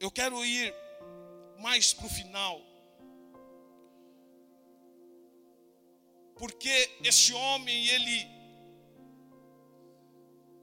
Eu 0.01 0.11
quero 0.11 0.45
ir 0.45 0.75
mais 1.59 1.93
para 1.93 2.07
o 2.07 2.11
final. 2.11 2.61
Porque 6.37 6.91
esse 7.03 7.33
homem, 7.33 7.87
ele 7.89 8.35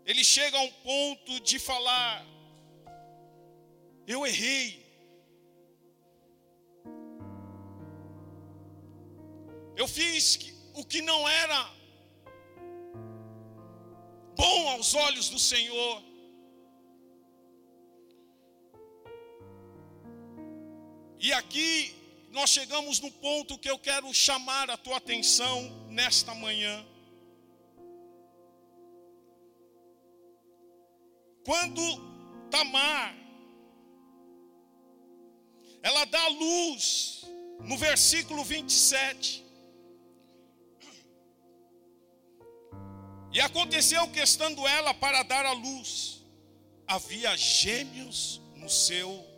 ele 0.05 0.23
chega 0.23 0.57
a 0.57 0.61
um 0.61 0.71
ponto 0.83 1.39
de 1.39 1.57
falar: 1.59 2.25
Eu 4.05 4.25
errei. 4.25 4.81
Eu 9.75 9.87
fiz 9.87 10.53
o 10.75 10.85
que 10.85 11.01
não 11.01 11.27
era 11.27 11.69
bom 14.35 14.69
aos 14.69 14.93
olhos 14.93 15.29
do 15.29 15.39
Senhor. 15.39 16.10
E 21.21 21.31
aqui 21.33 21.93
nós 22.31 22.49
chegamos 22.49 22.99
no 22.99 23.11
ponto 23.11 23.55
que 23.55 23.69
eu 23.69 23.77
quero 23.77 24.11
chamar 24.11 24.71
a 24.71 24.75
tua 24.75 24.97
atenção 24.97 25.69
nesta 25.87 26.33
manhã. 26.33 26.83
Quando 31.45 31.81
Tamar, 32.49 33.15
ela 35.83 36.05
dá 36.05 36.27
luz, 36.29 37.23
no 37.59 37.77
versículo 37.77 38.43
27. 38.43 39.45
E 43.31 43.39
aconteceu 43.39 44.07
que, 44.09 44.19
estando 44.19 44.67
ela 44.67 44.91
para 44.91 45.21
dar 45.21 45.45
a 45.45 45.53
luz, 45.53 46.25
havia 46.87 47.37
gêmeos 47.37 48.41
no 48.55 48.67
seu 48.67 49.30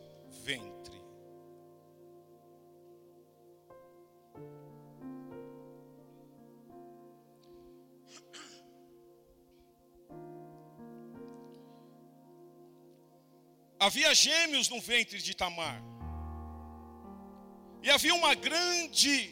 havia 13.86 14.13
gêmeos 14.15 14.69
no 14.69 14.80
ventre 14.80 15.22
de 15.22 15.34
Tamar. 15.36 15.82
E 17.82 17.89
havia 17.89 18.15
uma 18.15 18.34
grande 18.34 19.30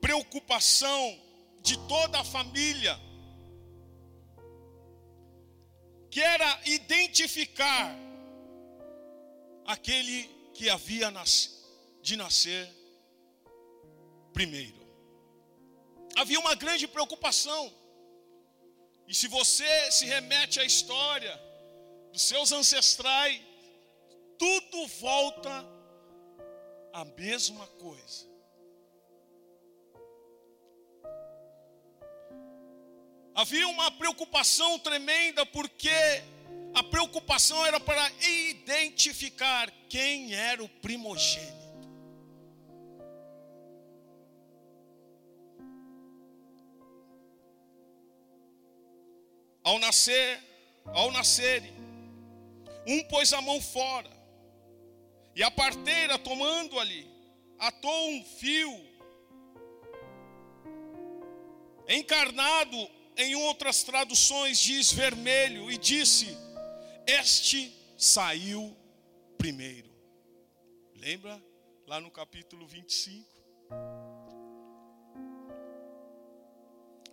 preocupação 0.00 1.20
de 1.60 1.76
toda 1.86 2.18
a 2.20 2.24
família, 2.24 2.98
que 6.10 6.20
era 6.20 6.60
identificar 6.64 7.94
aquele 9.66 10.28
que 10.54 10.70
havia 10.70 11.12
de 12.02 12.16
nascer 12.16 12.68
primeiro. 14.32 14.80
Havia 16.16 16.40
uma 16.40 16.54
grande 16.54 16.88
preocupação. 16.88 17.72
E 19.06 19.14
se 19.14 19.28
você 19.28 19.92
se 19.92 20.06
remete 20.06 20.60
à 20.60 20.64
história 20.64 21.38
dos 22.10 22.22
seus 22.22 22.52
ancestrais, 22.52 23.51
tudo 24.42 24.88
volta 24.88 25.64
a 26.92 27.04
mesma 27.04 27.64
coisa. 27.78 28.26
Havia 33.36 33.68
uma 33.68 33.88
preocupação 33.92 34.80
tremenda, 34.80 35.46
porque 35.46 35.88
a 36.74 36.82
preocupação 36.82 37.64
era 37.64 37.78
para 37.78 38.10
identificar 38.20 39.70
quem 39.88 40.34
era 40.34 40.60
o 40.60 40.68
primogênito. 40.68 41.62
Ao 49.62 49.78
nascer, 49.78 50.42
ao 50.86 51.12
nascerem, 51.12 51.72
um 52.88 53.04
pôs 53.04 53.32
a 53.32 53.40
mão 53.40 53.60
fora, 53.60 54.21
e 55.34 55.42
a 55.42 55.50
parteira, 55.50 56.18
tomando 56.18 56.78
ali, 56.78 57.08
atou 57.58 58.10
um 58.10 58.24
fio, 58.24 58.92
encarnado 61.88 62.76
em 63.16 63.34
outras 63.34 63.82
traduções 63.82 64.58
diz 64.58 64.92
vermelho, 64.92 65.70
e 65.70 65.78
disse: 65.78 66.36
Este 67.06 67.74
saiu 67.96 68.76
primeiro. 69.38 69.90
Lembra 70.96 71.42
lá 71.86 72.00
no 72.00 72.10
capítulo 72.10 72.66
25? 72.66 73.32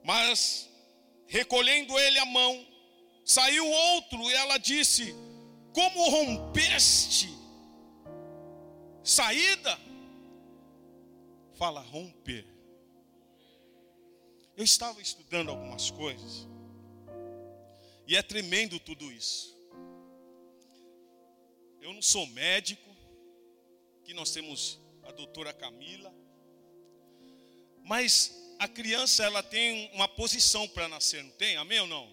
Mas, 0.03 0.69
recolhendo 1.27 1.97
ele 1.99 2.19
a 2.19 2.25
mão, 2.25 2.67
saiu 3.23 3.65
outro, 3.65 4.29
e 4.29 4.34
ela 4.34 4.58
disse: 4.58 5.15
Como 5.73 6.10
rompeste 6.10 7.38
saída? 9.10 9.80
Fala 11.56 11.82
romper. 11.82 12.45
Eu 14.56 14.63
estava 14.63 15.02
estudando 15.02 15.50
algumas 15.50 15.89
coisas. 15.91 16.48
E 18.08 18.15
é 18.15 18.22
tremendo 18.22 18.80
tudo 18.80 19.12
isso. 19.12 19.58
Eu 21.82 21.93
não 21.93 22.02
sou 22.02 22.26
médico. 22.28 22.89
Aqui 24.02 24.13
nós 24.13 24.32
temos 24.32 24.80
a 25.04 25.12
doutora 25.12 25.54
Camila. 25.54 26.13
Mas 27.84 28.36
a 28.60 28.67
criança 28.67 29.24
ela 29.24 29.41
tem 29.41 29.89
uma 29.93 30.08
posição 30.08 30.67
para 30.67 30.88
nascer, 30.88 31.24
não 31.24 31.32
tem? 31.32 31.56
Amém 31.56 31.80
ou 31.80 31.88
não? 31.88 32.10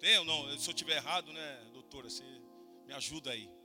Tem 0.00 0.18
ou 0.18 0.24
não? 0.24 0.58
Se 0.58 0.68
eu 0.68 0.74
estiver 0.74 0.96
errado, 0.96 1.32
né, 1.32 1.70
doutora? 1.72 2.08
Você 2.08 2.24
me 2.86 2.94
ajuda 2.94 3.30
aí. 3.30 3.57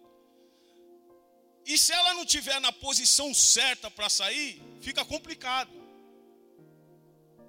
E 1.65 1.77
se 1.77 1.93
ela 1.93 2.13
não 2.13 2.25
tiver 2.25 2.59
na 2.59 2.71
posição 2.71 3.33
certa 3.33 3.89
para 3.89 4.09
sair, 4.09 4.61
fica 4.81 5.05
complicado 5.05 5.71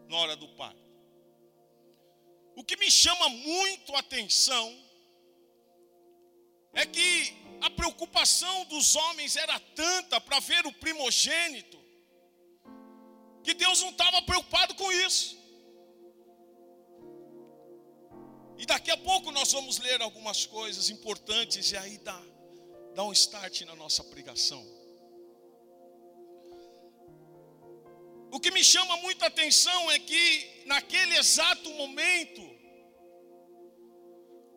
na 0.09 0.17
hora 0.17 0.37
do 0.37 0.49
parto. 0.49 0.85
O 2.57 2.63
que 2.63 2.77
me 2.77 2.91
chama 2.91 3.29
muito 3.29 3.95
a 3.97 3.99
atenção 3.99 4.67
é 6.73 6.87
que 6.87 7.37
a 7.61 7.71
preocupação 7.71 8.65
dos 8.67 8.95
homens 8.95 9.37
era 9.37 9.59
tanta 9.59 10.21
para 10.21 10.39
ver 10.39 10.67
o 10.67 10.73
primogênito, 10.73 11.83
que 13.43 13.55
Deus 13.55 13.81
não 13.81 13.91
estava 13.91 14.23
preocupado 14.23 14.75
com 14.75 14.91
isso. 14.93 15.37
E 18.57 18.67
daqui 18.67 18.91
a 18.91 18.97
pouco 18.97 19.33
nós 19.33 19.53
vamos 19.53 19.79
ler 19.79 20.01
algumas 20.01 20.47
coisas 20.47 20.89
importantes 20.91 21.73
e 21.73 21.77
aí 21.77 21.99
dá, 21.99 22.23
dá 22.95 23.05
um 23.05 23.13
start 23.13 23.63
na 23.63 23.75
nossa 23.75 24.05
pregação. 24.05 24.65
O 28.33 28.41
que 28.41 28.51
me 28.51 28.65
chama 28.65 28.97
muita 28.99 29.27
atenção 29.27 29.91
é 29.91 29.99
que, 29.99 30.63
naquele 30.67 31.17
exato 31.17 31.71
momento, 31.71 32.43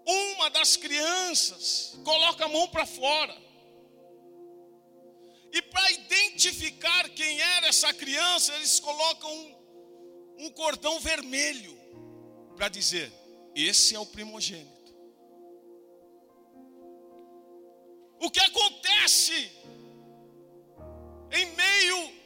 uma 0.06 0.50
das 0.50 0.76
crianças 0.76 2.00
coloca 2.04 2.45
a 2.45 2.47
mão 2.47 2.67
para 2.69 2.86
fora. 2.86 3.36
E 5.52 5.62
para 5.62 5.91
identificar 5.91 7.10
quem 7.10 7.41
era 7.41 7.67
essa 7.67 7.93
criança, 7.93 8.54
eles 8.56 8.80
colocam 8.80 9.32
um, 9.32 10.45
um 10.45 10.50
cordão 10.52 11.00
vermelho 11.00 11.78
para 12.56 12.69
dizer: 12.69 13.12
esse 13.56 13.95
é 13.95 14.00
o 14.00 14.06
primogênito. 14.06 14.77
O 18.19 18.32
que 18.32 18.39
acontece 18.39 19.51
em 21.32 21.45
meio 21.56 22.17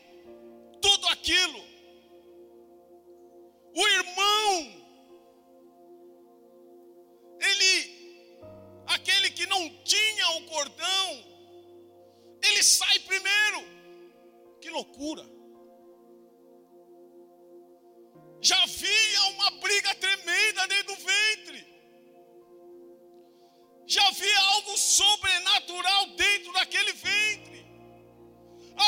tudo 0.81 1.07
aquilo. 1.07 1.61
O 3.73 3.87
irmão, 3.87 4.53
ele, 7.39 8.23
aquele 8.87 9.29
que 9.31 9.45
não 9.47 9.69
tinha 9.83 10.29
o 10.31 10.45
cordão, 10.45 11.09
ele 12.41 12.63
sai 12.63 12.99
primeiro. 12.99 13.61
Que 14.59 14.69
loucura! 14.69 15.23
Já 18.41 18.61
havia 18.63 19.23
uma 19.33 19.51
briga 19.51 19.95
tremenda 19.95 20.67
dentro 20.67 20.95
do 20.95 21.01
ventre. 21.01 21.70
Já 23.93 24.07
havia 24.07 24.39
algo 24.53 24.77
sobrenatural 24.77 26.05
dentro 26.23 26.53
daquele 26.53 26.93
ventre. 26.93 27.65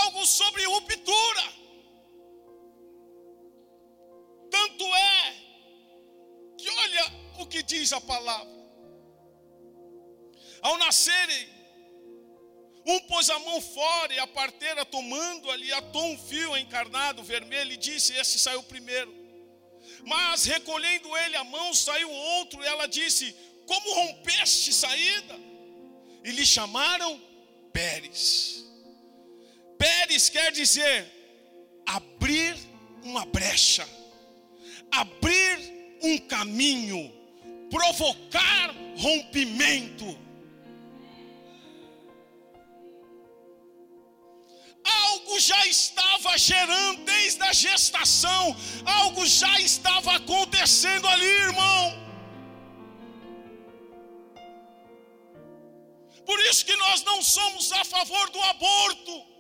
Algo 0.02 0.26
sobre 0.26 0.64
ruptura. 0.64 1.46
Tanto 4.50 4.86
é 4.96 5.36
que 6.58 6.70
olha 6.70 7.06
o 7.40 7.46
que 7.46 7.62
diz 7.64 7.92
a 7.92 8.00
palavra. 8.00 8.64
Ao 10.62 10.78
nascerem, 10.78 11.50
um 12.86 13.00
pôs 13.02 13.30
a 13.30 13.40
mão 13.40 13.60
fora 13.60 14.14
e 14.14 14.20
a 14.20 14.28
parteira 14.28 14.86
tomando 14.86 15.52
ali, 15.52 15.74
atou 15.74 16.06
um 16.06 16.18
fio 16.18 16.56
encarnado 16.56 17.22
vermelho 17.24 17.74
e 17.74 17.78
disse: 17.90 18.14
Esse 18.14 18.40
saiu 18.40 18.64
primeiro. 18.64 19.14
Mas 20.06 20.46
recolhendo 20.46 21.16
ele 21.18 21.36
a 21.36 21.44
mão, 21.44 21.74
saiu 21.74 22.10
outro 22.10 22.64
e 22.64 22.66
ela 22.66 22.88
disse: 22.88 23.36
Como 23.66 23.94
rompeste 23.96 24.74
saída? 24.74 25.40
E 26.24 26.32
lhe 26.32 26.46
chamaram 26.46 27.22
Pérez. 27.72 28.66
Pérez 29.78 30.30
quer 30.30 30.52
dizer 30.52 31.12
abrir 31.86 32.56
uma 33.04 33.26
brecha 33.26 33.88
abrir 34.94 35.98
um 36.02 36.18
caminho, 36.20 37.12
provocar 37.70 38.74
rompimento. 38.98 40.18
Algo 44.84 45.40
já 45.40 45.66
estava 45.66 46.38
gerando 46.38 47.04
desde 47.06 47.42
a 47.42 47.54
gestação, 47.54 48.56
algo 48.86 49.26
já 49.26 49.60
estava 49.60 50.16
acontecendo 50.16 51.08
ali, 51.08 51.26
irmão. 51.26 52.03
Por 56.26 56.40
isso 56.42 56.66
que 56.66 56.76
nós 56.78 57.04
não 57.04 57.22
somos 57.22 57.72
a 57.72 57.84
favor 57.84 58.30
do 58.30 58.42
aborto. 58.42 59.34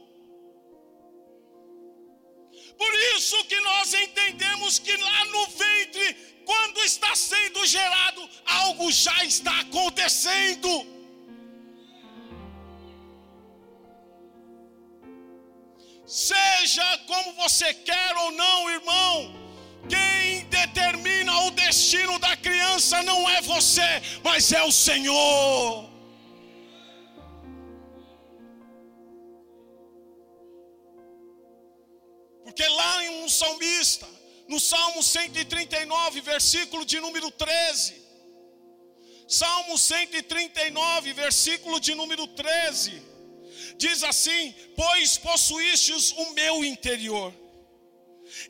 Por 2.77 2.93
isso 3.15 3.43
que 3.45 3.59
nós 3.61 3.93
entendemos 3.93 4.79
que 4.79 4.95
lá 4.97 5.25
no 5.25 5.47
ventre, 5.47 6.13
quando 6.45 6.79
está 6.83 7.15
sendo 7.15 7.65
gerado, 7.65 8.29
algo 8.45 8.91
já 8.91 9.23
está 9.23 9.59
acontecendo. 9.61 10.93
Seja 16.05 16.97
como 17.07 17.33
você 17.33 17.73
quer 17.73 18.15
ou 18.17 18.31
não, 18.31 18.69
irmão, 18.69 19.33
quem 19.89 20.45
determina 20.45 21.39
o 21.45 21.51
destino 21.51 22.19
da 22.19 22.35
criança 22.35 23.01
não 23.03 23.29
é 23.29 23.41
você, 23.41 24.01
mas 24.23 24.51
é 24.51 24.63
o 24.63 24.71
Senhor. 24.71 25.92
Porque 32.55 32.69
lá 32.69 33.03
em 33.03 33.23
um 33.23 33.29
salmista, 33.29 34.07
no 34.47 34.59
Salmo 34.59 35.01
139, 35.01 36.21
versículo 36.21 36.85
de 36.85 36.99
número 36.99 37.31
13. 37.31 37.95
Salmo 39.27 39.75
139, 39.75 41.13
versículo 41.13 41.79
de 41.79 41.95
número 41.95 42.27
13. 42.27 43.01
Diz 43.75 44.03
assim: 44.03 44.53
Pois 44.75 45.17
possuístes 45.17 46.11
o 46.11 46.33
meu 46.33 46.63
interior, 46.63 47.33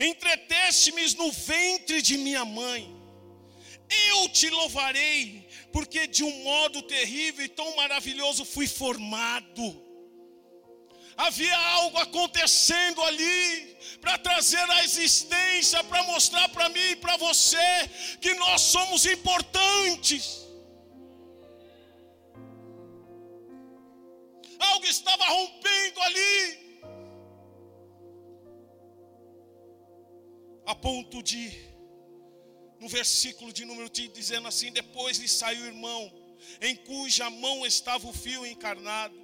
entreteste-me 0.02 1.10
no 1.16 1.32
ventre 1.32 2.02
de 2.02 2.18
minha 2.18 2.44
mãe, 2.44 2.94
eu 4.10 4.28
te 4.28 4.50
louvarei, 4.50 5.48
porque 5.72 6.08
de 6.08 6.26
um 6.26 6.44
modo 6.44 6.82
terrível 6.82 7.46
e 7.46 7.48
tão 7.48 7.74
maravilhoso 7.78 8.44
fui 8.44 8.68
formado. 8.68 9.83
Havia 11.18 11.56
algo 11.56 11.98
acontecendo 11.98 13.02
ali 13.04 13.78
para 14.02 14.18
trazer 14.18 14.70
a 14.72 14.84
existência, 14.84 15.84
para 15.84 16.04
mostrar 16.04 16.50
para 16.50 16.70
mim 16.70 16.92
e 16.92 16.96
para 16.96 17.16
você 17.18 17.58
que 18.20 18.34
nós 18.34 18.62
somos 18.62 19.06
importantes. 19.06 20.44
Algo 24.60 24.86
estava 24.86 25.24
rompendo 25.26 26.02
ali. 26.02 26.64
A 30.66 30.74
ponto 30.74 31.22
de, 31.22 31.52
no 32.80 32.88
versículo 32.88 33.52
de 33.54 33.66
número 33.66 33.90
3, 33.90 34.12
dizendo 34.12 34.48
assim: 34.48 34.72
Depois 34.72 35.18
lhe 35.18 35.28
saiu 35.28 35.64
o 35.64 35.68
irmão, 35.68 36.12
em 36.62 36.76
cuja 36.76 37.30
mão 37.30 37.66
estava 37.66 38.08
o 38.08 38.14
fio 38.14 38.46
encarnado, 38.46 39.16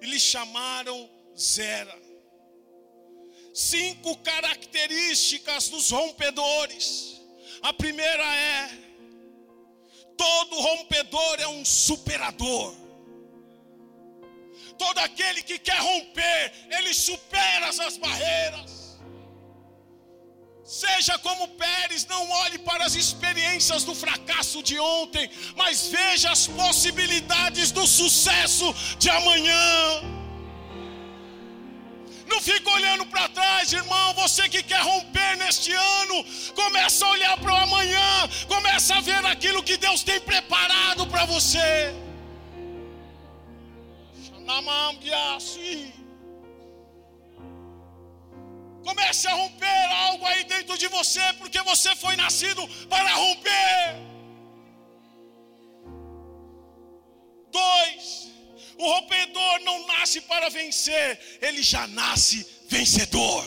e 0.00 0.06
lhe 0.06 0.18
chamaram 0.18 1.15
Zera. 1.38 1.96
Cinco 3.54 4.16
características 4.18 5.68
dos 5.68 5.90
rompedores. 5.90 7.20
A 7.62 7.72
primeira 7.72 8.24
é: 8.36 8.70
todo 10.16 10.60
rompedor 10.60 11.40
é 11.40 11.48
um 11.48 11.64
superador. 11.64 12.74
Todo 14.78 14.98
aquele 14.98 15.42
que 15.42 15.58
quer 15.58 15.78
romper, 15.78 16.52
ele 16.70 16.92
supera 16.92 17.68
as 17.68 17.96
barreiras. 17.96 18.76
Seja 20.66 21.16
como 21.18 21.48
Pérez, 21.48 22.04
não 22.06 22.28
olhe 22.28 22.58
para 22.58 22.84
as 22.84 22.96
experiências 22.96 23.84
do 23.84 23.94
fracasso 23.94 24.62
de 24.62 24.78
ontem, 24.80 25.30
mas 25.54 25.86
veja 25.86 26.30
as 26.30 26.48
possibilidades 26.48 27.70
do 27.70 27.86
sucesso 27.86 28.74
de 28.98 29.08
amanhã. 29.08 30.15
Não 32.26 32.40
fica 32.40 32.70
olhando 32.70 33.06
para 33.06 33.28
trás, 33.28 33.72
irmão. 33.72 34.14
Você 34.14 34.48
que 34.48 34.62
quer 34.62 34.80
romper 34.80 35.36
neste 35.36 35.72
ano, 35.72 36.24
começa 36.54 37.04
a 37.06 37.10
olhar 37.10 37.36
para 37.38 37.52
o 37.52 37.56
amanhã, 37.56 38.28
começa 38.48 38.96
a 38.96 39.00
ver 39.00 39.24
aquilo 39.26 39.62
que 39.62 39.76
Deus 39.76 40.02
tem 40.02 40.20
preparado 40.20 41.06
para 41.06 41.24
você. 41.24 41.94
Comece 48.84 49.26
a 49.26 49.34
romper 49.34 49.92
algo 50.06 50.24
aí 50.26 50.44
dentro 50.44 50.78
de 50.78 50.86
você, 50.86 51.20
porque 51.38 51.60
você 51.62 51.94
foi 51.96 52.14
nascido 52.16 52.66
para 52.88 53.12
romper. 53.14 53.96
Dois, 57.50 58.30
o 58.78 58.84
rompedor 58.84 59.60
não 59.60 59.86
nasce 59.86 60.20
para 60.20 60.48
vencer, 60.50 61.38
ele 61.40 61.62
já 61.62 61.86
nasce 61.86 62.46
vencedor. 62.68 63.44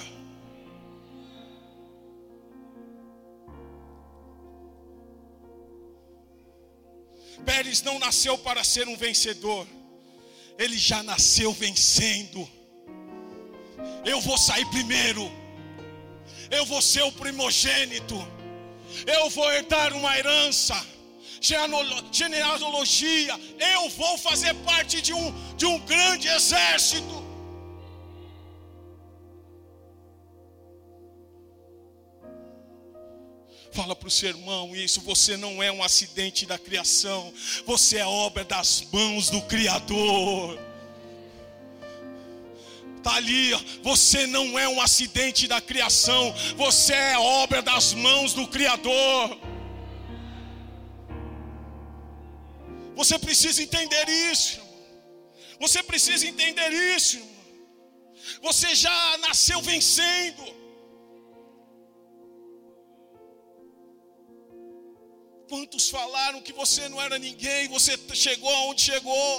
Pérez 7.46 7.82
não 7.82 7.98
nasceu 8.00 8.38
para 8.38 8.63
ser 8.63 8.88
um 8.88 8.96
vencedor, 8.96 9.68
ele 10.58 10.78
já 10.78 11.02
nasceu 11.04 11.54
vencendo. 11.54 12.48
Eu 14.06 14.20
vou 14.22 14.38
sair 14.38 14.65
primeiro, 14.68 15.32
eu 16.52 16.65
vou 16.65 16.82
ser 16.82 17.04
o 17.04 17.12
primogênito, 17.12 18.15
eu 19.06 19.30
vou 19.30 19.52
herdar 19.52 19.94
uma 19.94 20.18
herança 20.18 20.76
genealogia, 21.41 23.39
eu 23.60 23.89
vou 23.89 24.17
fazer 24.17 24.54
parte 24.65 25.02
de 25.02 25.13
um, 25.13 25.56
de 25.56 25.65
um 25.65 25.80
grande 25.80 26.28
exército. 26.28 27.30
Fala 33.71 33.95
para 33.95 34.08
o 34.08 34.12
seu 34.12 34.30
irmão 34.30 34.75
isso. 34.75 34.99
Você 35.02 35.38
não 35.38 35.62
é 35.62 35.71
um 35.71 35.82
acidente 35.84 36.45
da 36.45 36.58
criação, 36.58 37.32
você 37.65 37.97
é 37.97 38.06
obra 38.06 38.43
das 38.43 38.82
mãos 38.91 39.30
do 39.30 39.41
Criador. 39.43 40.60
Está 42.97 43.15
ali, 43.15 43.52
você 43.82 44.28
não 44.28 44.60
é 44.60 44.67
um 44.67 44.82
acidente 44.82 45.47
da 45.47 45.62
criação, 45.62 46.36
você 46.58 46.93
é 46.93 47.17
obra 47.17 47.62
das 47.62 47.93
mãos 47.93 48.34
do 48.34 48.45
Criador. 48.47 49.38
Você 52.99 53.17
precisa 53.17 53.59
entender 53.65 54.07
isso. 54.31 54.59
Você 55.63 55.81
precisa 55.89 56.23
entender 56.31 56.71
isso. 56.95 57.19
Você 58.47 58.69
já 58.75 58.97
nasceu 59.25 59.59
vencendo. 59.62 60.43
Quantos 65.51 65.85
falaram 65.89 66.41
que 66.41 66.53
você 66.62 66.89
não 66.89 67.01
era 67.01 67.17
ninguém, 67.27 67.69
você 67.69 67.97
chegou 68.25 68.53
aonde 68.57 68.81
chegou? 68.91 69.33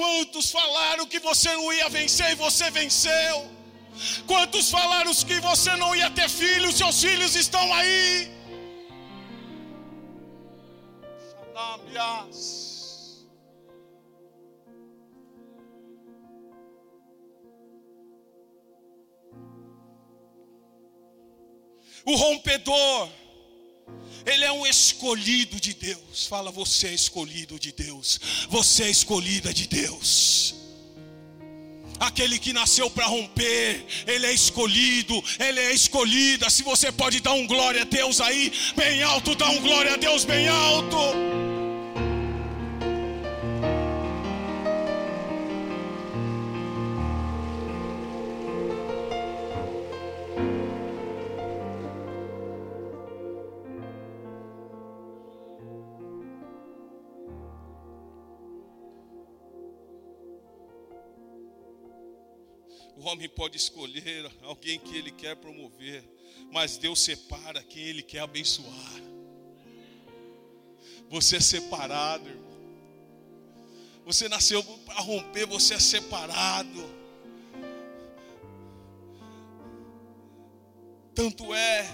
Quantos 0.00 0.50
falaram 0.50 1.06
que 1.06 1.20
você 1.20 1.50
não 1.60 1.70
ia 1.78 1.88
vencer 1.90 2.30
e 2.30 2.40
você 2.46 2.70
venceu? 2.70 3.36
Quantos 4.26 4.70
falaram 4.70 5.14
que 5.14 5.38
você 5.50 5.76
não 5.76 5.94
ia 5.94 6.10
ter 6.10 6.30
filhos, 6.30 6.78
seus 6.78 7.00
filhos 7.02 7.34
estão 7.36 7.66
aí? 7.74 8.39
O 22.04 22.16
rompedor, 22.16 23.08
ele 24.26 24.44
é 24.44 24.52
um 24.52 24.66
escolhido 24.66 25.60
de 25.60 25.74
Deus. 25.74 26.26
Fala, 26.26 26.50
você 26.50 26.88
é 26.88 26.94
escolhido 26.94 27.58
de 27.58 27.72
Deus. 27.72 28.18
Você 28.48 28.84
é 28.84 28.90
escolhida 28.90 29.52
de 29.52 29.66
Deus. 29.66 30.59
Aquele 32.00 32.38
que 32.38 32.54
nasceu 32.54 32.90
para 32.90 33.06
romper, 33.06 33.84
ele 34.06 34.26
é 34.26 34.32
escolhido, 34.32 35.22
ele 35.38 35.60
é 35.60 35.74
escolhida. 35.74 36.48
Se 36.48 36.62
você 36.62 36.90
pode 36.90 37.20
dar 37.20 37.32
um 37.32 37.46
glória 37.46 37.82
a 37.82 37.84
Deus 37.84 38.20
aí, 38.22 38.50
bem 38.74 39.02
alto, 39.02 39.34
dá 39.34 39.50
um 39.50 39.60
glória 39.60 39.92
a 39.92 39.96
Deus 39.96 40.24
bem 40.24 40.48
alto. 40.48 41.49
Homem 63.10 63.28
pode 63.28 63.56
escolher 63.56 64.30
alguém 64.42 64.78
que 64.78 64.96
ele 64.96 65.10
quer 65.10 65.36
promover, 65.36 66.04
mas 66.52 66.76
Deus 66.76 67.00
separa 67.00 67.62
quem 67.62 67.82
ele 67.82 68.02
quer 68.02 68.20
abençoar. 68.20 69.02
Você 71.08 71.36
é 71.36 71.40
separado, 71.40 72.28
irmão. 72.28 72.50
Você 74.04 74.28
nasceu 74.28 74.62
para 74.62 75.00
romper, 75.00 75.46
você 75.46 75.74
é 75.74 75.80
separado. 75.80 77.00
Tanto 81.14 81.52
é 81.52 81.90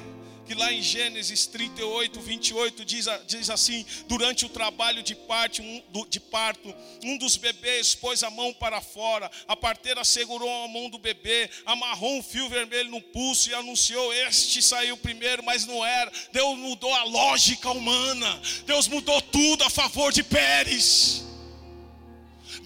que 0.47 0.55
lá 0.55 0.73
em 0.73 0.81
Gênesis 0.81 1.47
38, 1.47 2.21
28 2.21 2.85
diz, 2.85 3.07
diz 3.27 3.51
assim: 3.51 3.85
durante 4.07 4.47
o 4.47 4.49
trabalho 4.49 5.03
de, 5.03 5.15
parte, 5.15 5.61
um, 5.61 5.83
de 6.09 6.21
parto, 6.21 6.73
um 7.03 7.19
dos 7.19 7.37
bebês 7.37 7.95
pôs 7.95 8.23
a 8.23 8.31
mão 8.31 8.53
para 8.55 8.81
fora, 8.81 9.31
a 9.49 9.57
parteira 9.57 10.05
segurou 10.05 10.49
a 10.65 10.69
mão 10.69 10.89
do 10.89 10.99
bebê, 10.99 11.51
amarrou 11.65 12.17
um 12.17 12.23
fio 12.23 12.49
vermelho 12.49 12.91
no 12.91 13.01
pulso 13.01 13.51
e 13.51 13.55
anunciou: 13.55 14.13
Este 14.15 14.63
saiu 14.63 14.97
primeiro, 14.97 15.43
mas 15.43 15.67
não 15.67 15.85
era. 15.85 16.11
Deus 16.33 16.57
mudou 16.57 16.95
a 16.95 17.05
lógica 17.05 17.71
humana, 17.71 18.41
Deus 18.65 18.87
mudou 18.89 19.21
tudo 19.21 19.65
a 19.65 19.71
favor 19.71 20.13
de 20.13 20.23
Pérez. 20.23 21.27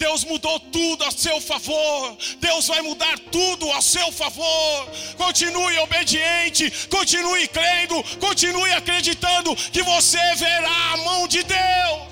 Deus 0.01 0.25
mudou 0.25 0.59
tudo 0.59 1.05
a 1.05 1.11
seu 1.11 1.39
favor. 1.43 2.17
Deus 2.39 2.67
vai 2.69 2.81
mudar 2.81 3.19
tudo 3.31 3.71
a 3.73 3.83
seu 3.83 4.11
favor. 4.11 4.89
Continue 5.19 5.79
obediente, 5.81 6.89
continue 6.89 7.47
crendo, 7.49 8.03
continue 8.19 8.73
acreditando 8.73 9.55
que 9.55 9.83
você 9.83 10.35
verá 10.37 10.93
a 10.93 10.97
mão 10.97 11.29
de 11.29 11.43
Deus. 11.43 12.09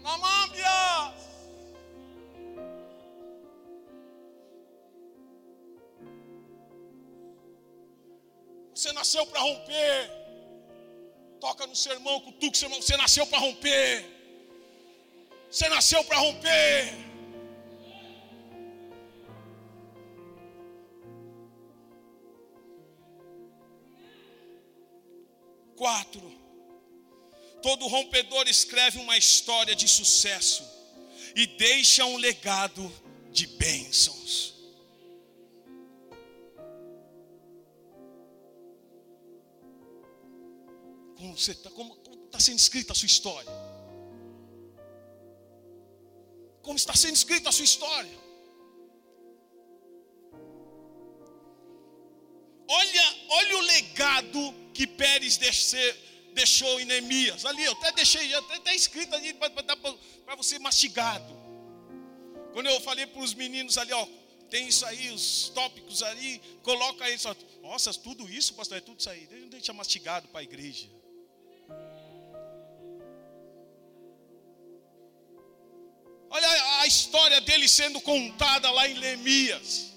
Mamambia. 0.00 1.12
Você 8.72 8.92
nasceu 8.92 9.26
para 9.26 9.40
romper. 9.40 10.10
Toca 11.40 11.66
no 11.66 11.74
sermão, 11.74 12.20
cutuca 12.20 12.56
o 12.56 12.56
sermão. 12.56 12.80
Você 12.80 12.96
nasceu 12.96 13.26
para 13.26 13.40
romper. 13.40 14.13
Você 15.54 15.68
nasceu 15.68 16.02
para 16.02 16.18
romper. 16.18 16.92
Quatro. 25.76 26.20
Todo 27.62 27.86
rompedor 27.86 28.48
escreve 28.48 28.98
uma 28.98 29.16
história 29.16 29.76
de 29.76 29.86
sucesso 29.86 30.64
e 31.36 31.46
deixa 31.46 32.04
um 32.04 32.16
legado 32.16 32.92
de 33.30 33.46
bênçãos. 33.46 34.54
Como 41.16 41.32
está 41.36 41.70
tá 42.32 42.40
sendo 42.40 42.58
escrita 42.58 42.92
a 42.92 42.96
sua 42.96 43.06
história? 43.06 43.83
Como 46.64 46.76
está 46.76 46.94
sendo 46.96 47.14
escrita 47.14 47.50
a 47.50 47.52
sua 47.52 47.64
história? 47.64 48.18
Olha, 52.66 53.16
olha 53.28 53.58
o 53.58 53.60
legado 53.60 54.54
que 54.72 54.86
Pérez 54.86 55.38
deixou 56.32 56.80
em 56.80 56.86
Neemias. 56.86 57.44
Ali, 57.44 57.64
eu 57.64 57.72
até 57.72 57.92
deixei, 57.92 58.34
até 58.34 58.56
está 58.56 58.74
escrito 58.74 59.14
ali 59.14 59.34
para 59.34 60.34
você 60.34 60.58
mastigado. 60.58 61.32
Quando 62.54 62.66
eu 62.66 62.80
falei 62.80 63.06
para 63.06 63.22
os 63.22 63.34
meninos 63.34 63.76
ali, 63.76 63.92
ó, 63.92 64.06
tem 64.48 64.66
isso 64.66 64.86
aí, 64.86 65.10
os 65.10 65.50
tópicos 65.54 66.02
ali, 66.02 66.40
coloca 66.62 67.04
aí, 67.04 67.18
só, 67.18 67.36
nossa, 67.60 67.92
tudo 67.92 68.28
isso, 68.28 68.54
pastor, 68.54 68.78
é 68.78 68.80
tudo 68.80 69.00
isso 69.00 69.10
aí. 69.10 69.26
Deixa 69.50 69.72
mastigado 69.74 70.28
para 70.28 70.40
a 70.40 70.44
igreja. 70.44 70.88
História 76.94 77.40
dele 77.40 77.68
sendo 77.68 78.00
contada 78.00 78.70
lá 78.70 78.88
em 78.88 78.98
Neemias. 79.02 79.92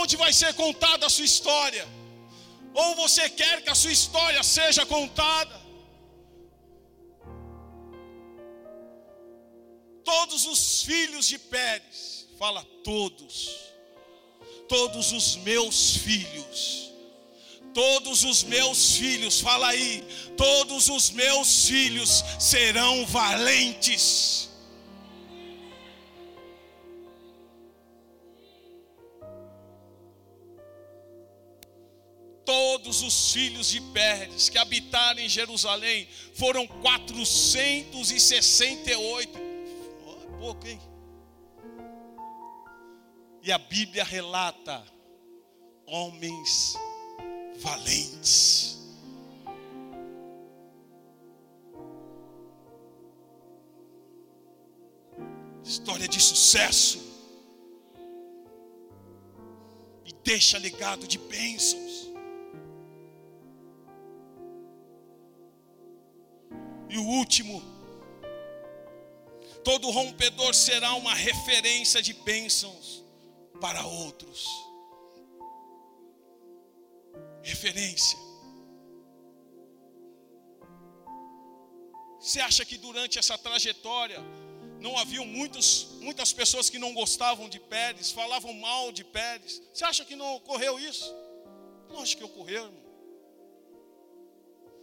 Onde 0.00 0.16
vai 0.16 0.32
ser 0.32 0.52
contada 0.54 1.06
a 1.06 1.10
sua 1.10 1.24
história? 1.24 1.86
Ou 2.74 2.94
você 2.96 3.28
quer 3.28 3.62
que 3.62 3.70
a 3.70 3.74
sua 3.74 3.92
história 3.92 4.42
seja 4.42 4.84
contada? 4.86 5.56
Todos 10.04 10.46
os 10.46 10.82
filhos 10.82 11.26
de 11.26 11.38
Pérez, 11.38 12.26
fala 12.38 12.64
todos, 12.82 13.32
todos 14.68 15.12
os 15.12 15.36
meus 15.36 15.96
filhos 15.96 16.87
Todos 17.78 18.24
os 18.24 18.42
meus 18.42 18.96
filhos, 18.96 19.40
fala 19.40 19.68
aí, 19.68 20.02
todos 20.36 20.88
os 20.88 21.12
meus 21.12 21.68
filhos 21.68 22.24
serão 22.36 23.06
valentes. 23.06 24.50
Todos 32.44 33.00
os 33.00 33.32
filhos 33.32 33.68
de 33.68 33.80
Pérez 33.80 34.48
que 34.48 34.58
habitaram 34.58 35.20
em 35.20 35.28
Jerusalém 35.28 36.08
foram 36.34 36.66
468. 36.66 39.38
Oh, 40.04 40.18
é 40.20 40.26
pouco, 40.40 40.66
hein? 40.66 40.80
E 43.40 43.52
a 43.52 43.58
Bíblia 43.58 44.02
relata 44.02 44.84
homens 45.86 46.76
valentes. 47.58 48.78
História 55.64 56.08
de 56.08 56.20
sucesso. 56.20 56.98
E 60.04 60.12
deixa 60.24 60.58
legado 60.58 61.06
de 61.06 61.18
bênçãos. 61.18 62.08
E 66.88 66.96
o 66.96 67.04
último, 67.04 67.62
todo 69.62 69.90
rompedor 69.90 70.54
será 70.54 70.94
uma 70.94 71.14
referência 71.14 72.00
de 72.00 72.14
bênçãos 72.14 73.04
para 73.60 73.84
outros 73.84 74.67
referência. 77.48 78.18
Você 82.20 82.40
acha 82.40 82.64
que 82.64 82.76
durante 82.76 83.18
essa 83.18 83.36
trajetória 83.38 84.20
não 84.80 84.96
haviam 84.98 85.24
muitos, 85.24 85.68
muitas 86.00 86.32
pessoas 86.32 86.68
que 86.68 86.78
não 86.78 86.92
gostavam 86.92 87.48
de 87.48 87.58
Pérez, 87.58 88.10
falavam 88.10 88.52
mal 88.52 88.92
de 88.92 89.04
Pérez? 89.04 89.62
Você 89.72 89.84
acha 89.84 90.04
que 90.04 90.16
não 90.16 90.36
ocorreu 90.36 90.78
isso? 90.78 91.14
Lógico 91.88 92.18
que 92.20 92.30
ocorreu, 92.30 92.64
irmão. 92.66 92.88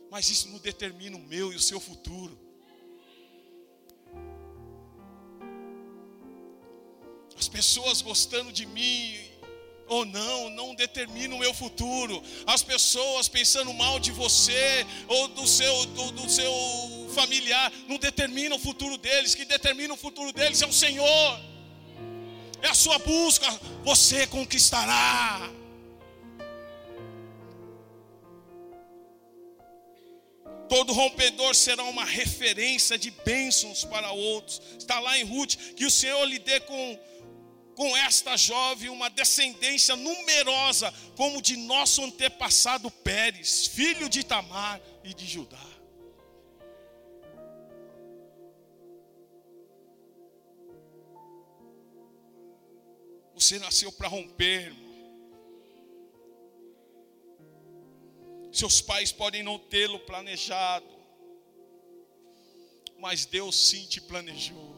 Mas 0.10 0.30
isso 0.30 0.50
não 0.50 0.60
determina 0.60 1.18
o 1.18 1.20
meu 1.20 1.52
e 1.52 1.56
o 1.56 1.60
seu 1.60 1.80
futuro. 1.80 2.36
As 7.38 7.50
pessoas 7.50 8.02
gostando 8.02 8.52
de 8.52 8.66
mim 8.66 9.20
ou 9.88 10.06
não, 10.06 10.50
não 10.50 10.76
determina 10.76 11.36
o 11.36 11.40
meu 11.40 11.54
futuro. 11.54 12.22
As 12.46 12.64
pessoas 12.64 13.28
pensando 13.28 13.74
mal 13.74 14.00
de 14.00 14.12
você 14.12 14.86
ou 15.08 15.28
do 15.30 15.48
seu, 15.48 15.86
do, 15.88 16.12
do 16.12 16.30
seu 16.30 16.52
familiar, 17.14 17.72
não 17.88 17.98
determina 17.98 18.56
o 18.56 18.60
futuro 18.60 18.98
deles. 18.98 19.36
Que 19.36 19.46
determina 19.46 19.94
o 19.94 19.98
futuro 19.98 20.32
deles 20.32 20.62
é 20.62 20.68
o 20.68 20.74
Senhor. 20.74 21.40
É 22.62 22.68
a 22.68 22.74
sua 22.74 22.98
busca, 23.00 23.48
você 23.84 24.26
conquistará. 24.28 25.52
Todo 30.68 30.94
rompedor 30.94 31.54
será 31.54 31.84
uma 31.84 32.04
referência 32.04 32.98
de 32.98 33.12
bênçãos 33.12 33.84
para 33.84 34.12
outros. 34.12 34.62
Está 34.78 35.00
lá 35.00 35.18
em 35.18 35.24
Ruth, 35.24 35.56
que 35.76 35.86
o 35.86 35.92
Senhor 35.92 36.26
lhe 36.26 36.40
dê 36.40 36.60
com 36.60 37.00
com 37.76 37.96
esta 37.98 38.38
jovem 38.38 38.90
uma 38.90 39.10
descendência 39.10 39.96
numerosa, 39.96 40.94
como 41.16 41.42
de 41.42 41.58
nosso 41.58 42.04
antepassado 42.04 42.90
Pérez, 42.90 43.68
filho 43.68 44.10
de 44.10 44.24
Tamar 44.24 44.82
e 45.04 45.14
de 45.14 45.26
Judá. 45.26 45.76
Você 53.36 53.60
nasceu 53.60 53.92
para 53.92 54.08
romper, 54.08 54.68
irmão. 54.68 54.86
Seus 58.54 58.80
pais 58.80 59.12
podem 59.12 59.44
não 59.44 59.60
tê-lo 59.60 60.00
planejado, 60.00 60.88
mas 62.98 63.26
Deus 63.26 63.54
sim 63.54 63.86
te 63.86 64.00
planejou. 64.00 64.75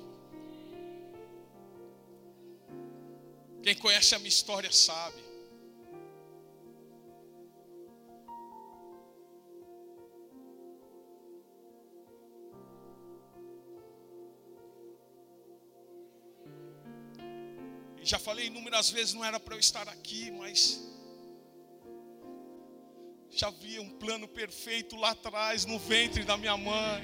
Quem 3.67 3.75
conhece 3.75 4.15
a 4.15 4.17
minha 4.17 4.29
história 4.29 4.71
sabe. 4.71 5.21
Já 18.01 18.17
falei 18.17 18.45
inúmeras 18.45 18.89
vezes, 18.89 19.13
não 19.13 19.25
era 19.25 19.37
para 19.37 19.55
eu 19.55 19.59
estar 19.59 19.89
aqui, 19.89 20.31
mas 20.31 20.81
já 23.29 23.49
havia 23.49 23.81
um 23.81 23.89
plano 23.89 24.29
perfeito 24.29 24.95
lá 24.95 25.09
atrás, 25.09 25.65
no 25.65 25.77
ventre 25.77 26.23
da 26.23 26.37
minha 26.37 26.55
mãe. 26.55 27.03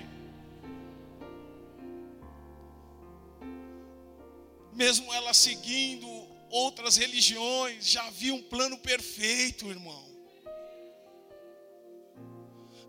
Mesmo 4.72 5.14
ela 5.14 5.34
seguindo 5.34 6.23
outras 6.54 6.98
religiões 6.98 7.90
já 7.90 8.06
havia 8.06 8.34
um 8.34 8.42
plano 8.42 8.78
perfeito, 8.78 9.70
irmão. 9.70 10.14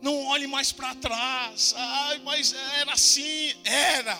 Não 0.02 0.26
olhe 0.26 0.46
mais 0.46 0.70
para 0.70 0.94
trás. 0.96 1.74
Ai, 1.74 2.20
mas 2.22 2.54
era 2.78 2.92
assim, 2.92 3.54
era. 3.64 4.18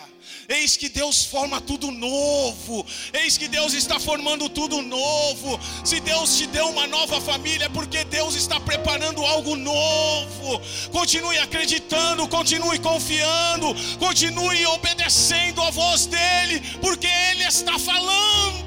Eis 0.49 0.79
que 0.79 0.89
Deus 0.89 1.27
forma 1.27 1.61
tudo 1.61 1.91
novo. 1.91 2.87
Eis 3.13 3.37
que 3.37 3.47
Deus 3.47 3.75
está 3.75 4.01
formando 4.01 4.49
tudo 4.49 4.81
novo. 4.81 5.61
Se 5.85 6.01
Deus 6.01 6.39
te 6.39 6.47
deu 6.47 6.71
uma 6.71 6.87
nova 6.87 7.21
família, 7.21 7.67
é 7.67 7.69
porque 7.69 8.03
Deus 8.05 8.35
está 8.35 8.59
preparando 8.59 9.27
algo 9.27 9.57
novo. 9.57 10.59
Continue 10.91 11.37
acreditando, 11.37 12.27
continue 12.29 12.79
confiando, 12.79 13.75
continue 13.99 14.65
obedecendo 14.65 15.61
a 15.61 15.69
voz 15.71 16.07
dEle, 16.07 16.63
porque 16.81 17.09
Ele 17.09 17.45
está 17.45 17.79
falando. 17.79 18.64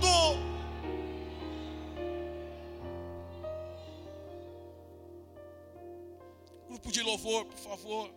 Louvor, 7.27 7.45
por 7.45 7.57
favor. 7.57 8.09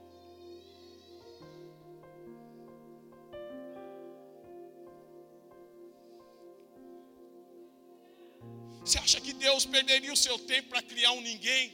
Você 8.84 8.98
acha 8.98 9.20
que 9.20 9.32
Deus 9.32 9.66
perderia 9.66 10.12
o 10.12 10.16
seu 10.16 10.38
tempo 10.38 10.68
para 10.68 10.82
criar 10.82 11.10
um 11.12 11.20
ninguém? 11.20 11.72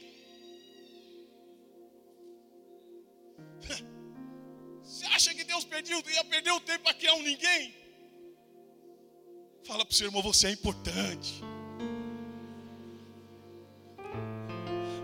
Você 4.81 5.05
acha 5.05 5.33
que 5.35 5.43
Deus 5.43 5.63
perdeu, 5.63 6.01
ia 6.09 6.23
perder 6.23 6.51
o 6.51 6.59
tempo 6.59 6.85
para 6.85 6.95
criar 6.95 7.13
um 7.13 7.21
ninguém? 7.21 7.73
Fala 9.63 9.85
para 9.85 9.93
o 9.93 9.95
seu 9.95 10.07
irmão, 10.07 10.23
você 10.23 10.47
é 10.47 10.51
importante. 10.51 11.43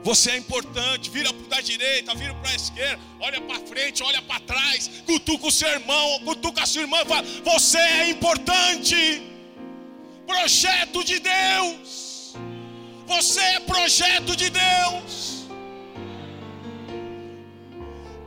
Você 0.04 0.32
é 0.32 0.38
importante, 0.38 1.10
vira 1.10 1.32
para 1.34 1.60
a 1.60 1.62
direita, 1.62 2.14
vira 2.14 2.34
para 2.36 2.51
a 2.51 2.56
esquerda, 2.56 2.99
olha 3.22 3.39
para 3.39 3.60
frente, 3.62 4.04
olha 4.04 4.22
para 4.22 4.39
trás, 4.41 4.89
cutuca 5.06 5.47
o 5.47 5.51
seu 5.51 5.70
irmão, 5.70 6.20
cutuca 6.26 6.64
a 6.64 6.66
sua 6.66 6.82
irmã, 6.82 7.06
fala, 7.06 7.26
você 7.43 7.78
é 7.78 8.10
importante. 8.10 9.24
Projeto 10.28 11.04
de 11.04 11.20
Deus. 11.20 12.36
Você 13.08 13.39
é 13.39 13.60
projeto 13.62 14.36
de 14.36 14.49
Deus. 14.49 15.45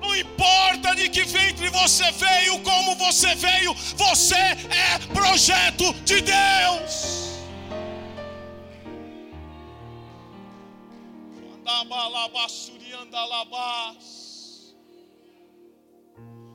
Não 0.00 0.14
importa 0.16 0.94
de 0.94 1.08
que 1.08 1.24
ventre 1.24 1.68
você 1.68 2.10
veio, 2.12 2.58
como 2.60 2.94
você 2.94 3.34
veio, 3.34 3.74
você 3.96 4.34
é 4.34 4.98
projeto 5.12 5.92
de 6.04 6.20
Deus. 6.22 7.15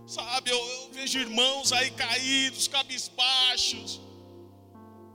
Sabe, 0.08 0.52
eu, 0.52 0.58
eu 0.58 0.90
vejo 0.92 1.20
irmãos 1.20 1.72
aí 1.72 1.90
caídos, 1.92 2.68
cabisbaixos. 2.68 4.02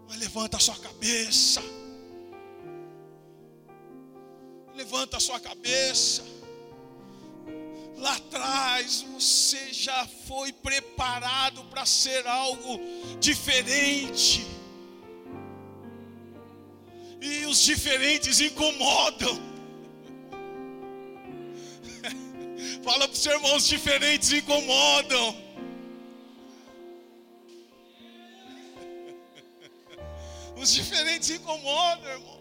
Mas 0.09 0.19
levanta 0.19 0.57
a 0.57 0.61
sua 0.61 0.77
cabeça. 0.77 1.63
Levanta 4.75 5.17
a 5.19 5.21
sua 5.21 5.39
cabeça. 5.39 6.23
Lá 7.97 8.15
atrás 8.17 9.03
você 9.03 9.73
já 9.73 10.07
foi 10.27 10.53
preparado 10.53 11.65
para 11.65 11.85
ser 11.85 12.27
algo 12.27 12.79
diferente. 13.19 14.47
E 17.21 17.45
os 17.47 17.63
diferentes 17.63 18.41
incomodam. 18.41 19.56
Fala 22.87 23.09
para 23.09 23.17
os 23.17 23.27
irmãos, 23.27 23.67
diferentes 23.67 24.31
incomodam. 24.31 25.37
Os 30.57 30.73
diferentes 30.73 31.31
incomodam, 31.31 32.09
irmão. 32.09 32.41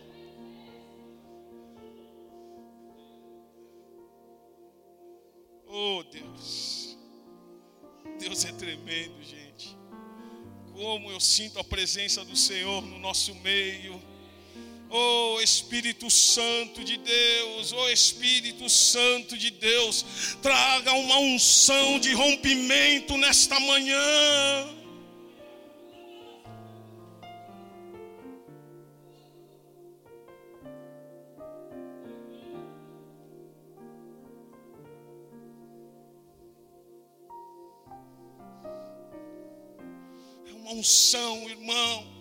Oh, 5.65 6.03
Deus. 6.11 6.95
Deus 8.19 8.45
é 8.45 8.51
tremendo, 8.51 9.23
gente. 9.23 9.75
Como 10.73 11.09
eu 11.09 11.19
sinto 11.19 11.57
a 11.57 11.63
presença 11.63 12.23
do 12.23 12.35
Senhor 12.35 12.83
no 12.83 12.99
nosso 12.99 13.33
meio. 13.33 13.99
Oh 14.97 15.41
Espírito 15.41 16.09
Santo 16.09 16.81
de 16.81 16.95
Deus, 16.95 17.73
oh 17.73 17.89
Espírito 17.89 18.69
Santo 18.69 19.37
de 19.37 19.51
Deus, 19.51 20.05
traga 20.41 20.93
uma 20.93 21.17
unção 21.17 21.99
de 21.99 22.13
rompimento 22.13 23.17
nesta 23.17 23.59
manhã. 23.59 24.73
unção, 40.75 41.49
irmãos, 41.49 42.14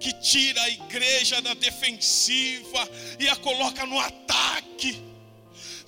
que 0.00 0.12
tira 0.12 0.62
a 0.62 0.68
igreja 0.68 1.40
da 1.42 1.54
defensiva 1.54 2.88
e 3.18 3.28
a 3.28 3.36
coloca 3.36 3.84
no 3.86 3.98
ataque. 3.98 5.02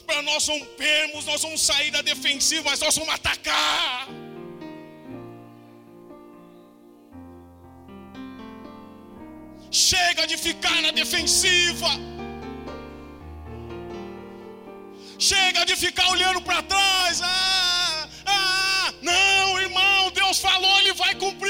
Para 0.07 0.23
nós 0.23 0.49
rompermos, 0.49 1.25
nós 1.27 1.43
vamos 1.43 1.61
sair 1.61 1.91
da 1.91 2.03
defensiva, 2.03 2.71
mas 2.71 2.81
nós 2.81 2.97
vamos 2.97 3.15
atacar. 3.15 4.09
Chega 9.71 10.27
de 10.27 10.37
ficar 10.37 10.83
na 10.83 10.91
defensiva. 10.91 11.91
Chega 15.17 15.65
de 15.65 15.77
ficar 15.77 16.09
olhando 16.11 16.41
para 16.43 16.63
trás. 16.63 17.21
Ah, 17.23 18.09
ah, 18.27 18.95
não, 19.01 19.61
irmão, 19.61 20.11
Deus 20.11 20.39
falou, 20.41 20.79
Ele 20.81 20.93
vai 20.95 21.15
cumprir. 21.15 21.50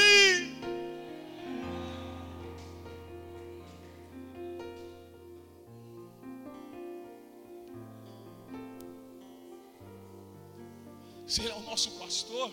Se 11.31 11.39
Ele 11.39 11.51
é 11.51 11.55
o 11.55 11.61
nosso 11.61 11.91
pastor, 11.91 12.51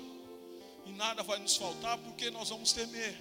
e 0.86 0.92
nada 0.92 1.24
vai 1.24 1.40
nos 1.40 1.56
faltar, 1.56 1.98
porque 1.98 2.30
nós 2.30 2.48
vamos 2.48 2.72
temer. 2.72 3.12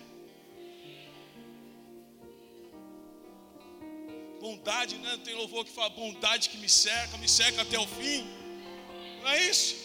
Bondade, 4.39 4.99
né? 4.99 5.19
Tem 5.25 5.33
louvor 5.33 5.65
que 5.65 5.71
fala 5.71 5.89
bondade 5.89 6.49
que 6.49 6.59
me 6.59 6.69
cerca, 6.69 7.17
me 7.17 7.27
cerca 7.27 7.63
até 7.63 7.79
o 7.79 7.87
fim. 7.87 8.23
Não 9.23 9.29
é 9.29 9.49
isso? 9.49 9.75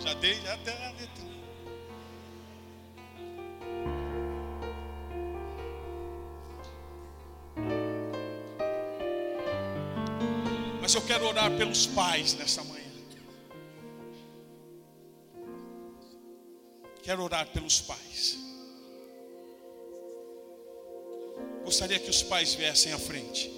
Já 0.00 0.12
dei, 0.12 0.34
já 0.34 0.52
até 0.52 0.72
a 0.86 0.90
letra. 0.90 1.24
Mas 10.82 10.94
eu 10.94 11.00
quero 11.06 11.26
orar 11.26 11.50
pelos 11.56 11.86
pais 11.86 12.34
nessa 12.34 12.62
manhã. 12.64 12.87
Quero 17.08 17.24
orar 17.24 17.46
pelos 17.46 17.80
pais. 17.80 18.36
Gostaria 21.64 21.98
que 21.98 22.10
os 22.10 22.22
pais 22.22 22.52
viessem 22.52 22.92
à 22.92 22.98
frente. 22.98 23.50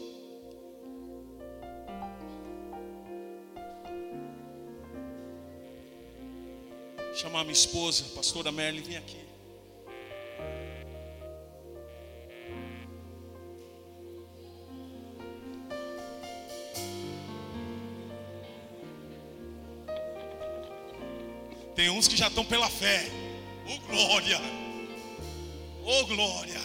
Chamar 7.13 7.43
minha 7.43 7.53
esposa, 7.53 8.05
pastora 8.15 8.53
Merle, 8.53 8.83
vem 8.83 8.97
aqui. 8.97 9.19
Tem 21.75 21.91
uns 21.91 22.07
que 22.07 22.17
já 22.17 22.29
estão 22.29 22.45
pela 22.45 22.71
fé. 22.71 23.20
Oh 23.73 23.79
glória! 23.87 24.41
Oh 25.85 26.05
glória! 26.07 26.61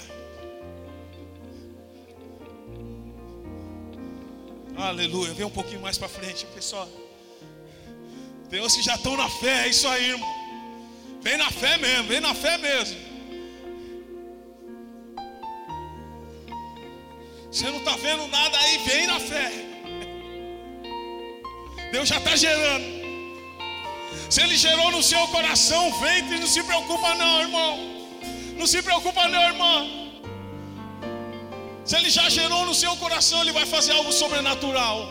Aleluia. 4.75 5.31
Vem 5.35 5.45
um 5.45 5.51
pouquinho 5.51 5.81
mais 5.81 5.99
para 5.99 6.09
frente, 6.09 6.47
pessoal. 6.47 6.89
Tem 8.49 8.59
uns 8.59 8.75
que 8.75 8.81
já 8.81 8.95
estão 8.95 9.15
na 9.15 9.29
fé, 9.29 9.65
é 9.65 9.67
isso 9.67 9.87
aí, 9.87 10.09
irmão. 10.09 10.35
Vem 11.21 11.37
na 11.37 11.51
fé 11.51 11.77
mesmo, 11.77 12.07
vem 12.07 12.19
na 12.19 12.33
fé 12.33 12.57
mesmo. 12.57 12.97
Você 17.51 17.69
não 17.69 17.77
está 17.77 17.95
vendo 17.97 18.27
nada 18.27 18.57
aí, 18.57 18.77
vem 18.79 19.05
na 19.05 19.19
fé. 19.19 19.51
Deus 21.91 22.09
já 22.09 22.17
está 22.17 22.35
gerando. 22.35 22.94
Se 24.29 24.41
Ele 24.41 24.57
gerou 24.57 24.91
no 24.91 25.03
seu 25.03 25.27
coração, 25.27 25.99
ventre, 25.99 26.39
não 26.39 26.47
se 26.47 26.63
preocupa 26.63 27.15
não, 27.15 27.41
irmão. 27.41 27.77
Não 28.57 28.67
se 28.67 28.81
preocupa 28.81 29.27
não, 29.27 29.43
irmão. 29.43 30.05
Se 31.83 31.95
Ele 31.97 32.09
já 32.09 32.27
gerou 32.29 32.65
no 32.65 32.73
seu 32.73 32.95
coração, 32.97 33.41
Ele 33.41 33.51
vai 33.51 33.65
fazer 33.65 33.91
algo 33.91 34.11
sobrenatural. 34.11 35.07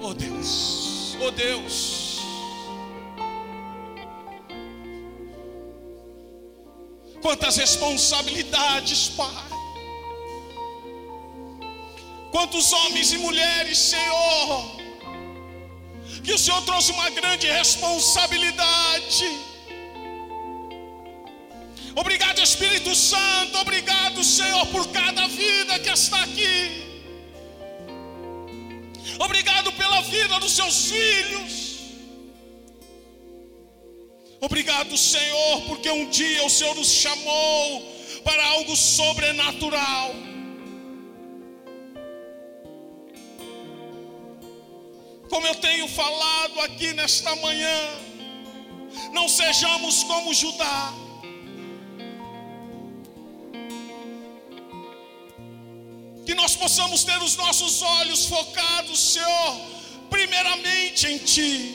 Oh 0.00 0.12
Deus, 0.12 1.16
oh 1.26 1.30
Deus. 1.30 2.04
Quantas 7.22 7.56
responsabilidades, 7.56 9.08
Pai. 9.08 9.53
Quantos 12.34 12.72
homens 12.72 13.12
e 13.12 13.18
mulheres, 13.18 13.78
Senhor, 13.78 14.76
que 16.24 16.32
o 16.32 16.38
Senhor 16.44 16.62
trouxe 16.62 16.90
uma 16.90 17.08
grande 17.10 17.46
responsabilidade. 17.46 19.26
Obrigado, 21.94 22.40
Espírito 22.40 22.92
Santo. 22.92 23.56
Obrigado, 23.58 24.24
Senhor, 24.24 24.66
por 24.74 24.88
cada 24.88 25.28
vida 25.28 25.78
que 25.78 25.88
está 25.90 26.24
aqui. 26.24 26.56
Obrigado 29.20 29.70
pela 29.74 30.00
vida 30.00 30.40
dos 30.40 30.56
seus 30.56 30.86
filhos. 30.90 31.52
Obrigado, 34.40 34.98
Senhor, 34.98 35.60
porque 35.68 35.88
um 35.88 36.10
dia 36.10 36.44
o 36.44 36.50
Senhor 36.50 36.74
nos 36.74 36.90
chamou 36.90 37.64
para 38.24 38.44
algo 38.44 38.74
sobrenatural. 38.74 40.23
Como 45.34 45.48
eu 45.48 45.54
tenho 45.56 45.88
falado 45.88 46.60
aqui 46.60 46.92
nesta 46.92 47.34
manhã, 47.34 47.76
não 49.12 49.28
sejamos 49.28 50.04
como 50.04 50.32
Judá. 50.32 50.94
Que 56.24 56.36
nós 56.36 56.54
possamos 56.54 57.02
ter 57.02 57.20
os 57.20 57.34
nossos 57.34 57.82
olhos 57.82 58.26
focados, 58.26 59.00
Senhor, 59.14 59.60
primeiramente 60.08 61.08
em 61.08 61.18
Ti. 61.18 61.74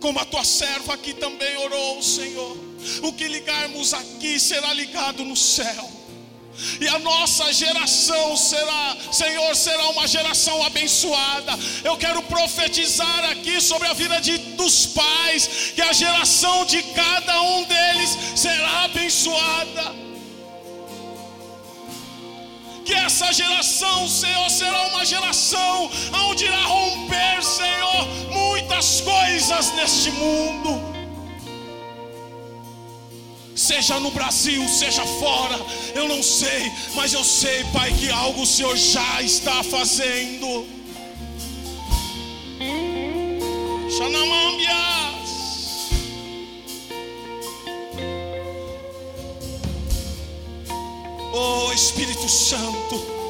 Como 0.00 0.20
a 0.20 0.24
tua 0.24 0.44
serva 0.44 0.94
aqui 0.94 1.14
também 1.14 1.56
orou, 1.56 2.00
Senhor. 2.00 2.56
O 3.02 3.12
que 3.12 3.26
ligarmos 3.26 3.92
aqui 3.92 4.38
será 4.38 4.72
ligado 4.72 5.24
no 5.24 5.36
céu. 5.36 5.91
E 6.80 6.88
a 6.88 6.98
nossa 6.98 7.52
geração 7.52 8.36
será, 8.36 8.96
Senhor, 9.10 9.54
será 9.56 9.88
uma 9.88 10.06
geração 10.06 10.62
abençoada. 10.64 11.58
Eu 11.82 11.96
quero 11.96 12.22
profetizar 12.22 13.24
aqui 13.30 13.60
sobre 13.60 13.88
a 13.88 13.92
vida 13.94 14.20
de, 14.20 14.36
dos 14.38 14.86
pais, 14.86 15.72
que 15.74 15.82
a 15.82 15.92
geração 15.92 16.64
de 16.66 16.82
cada 16.82 17.40
um 17.42 17.64
deles 17.64 18.18
será 18.36 18.84
abençoada. 18.84 20.02
Que 22.84 22.94
essa 22.94 23.32
geração, 23.32 24.08
Senhor, 24.08 24.50
será 24.50 24.82
uma 24.88 25.04
geração 25.04 25.90
onde 26.28 26.44
irá 26.44 26.64
romper, 26.64 27.42
Senhor, 27.42 28.08
muitas 28.30 29.00
coisas 29.00 29.72
neste 29.74 30.10
mundo 30.10 30.91
seja 33.62 34.00
no 34.00 34.10
Brasil, 34.10 34.68
seja 34.68 35.06
fora, 35.20 35.56
eu 35.94 36.08
não 36.08 36.20
sei, 36.20 36.72
mas 36.96 37.12
eu 37.12 37.22
sei, 37.22 37.62
Pai, 37.72 37.92
que 37.92 38.10
algo 38.10 38.42
o 38.42 38.46
Senhor 38.46 38.76
já 38.76 39.22
está 39.22 39.62
fazendo. 39.62 40.66
Xanamambias. 43.88 44.72
Oh 51.32 51.72
Espírito 51.72 52.28
Santo. 52.28 53.21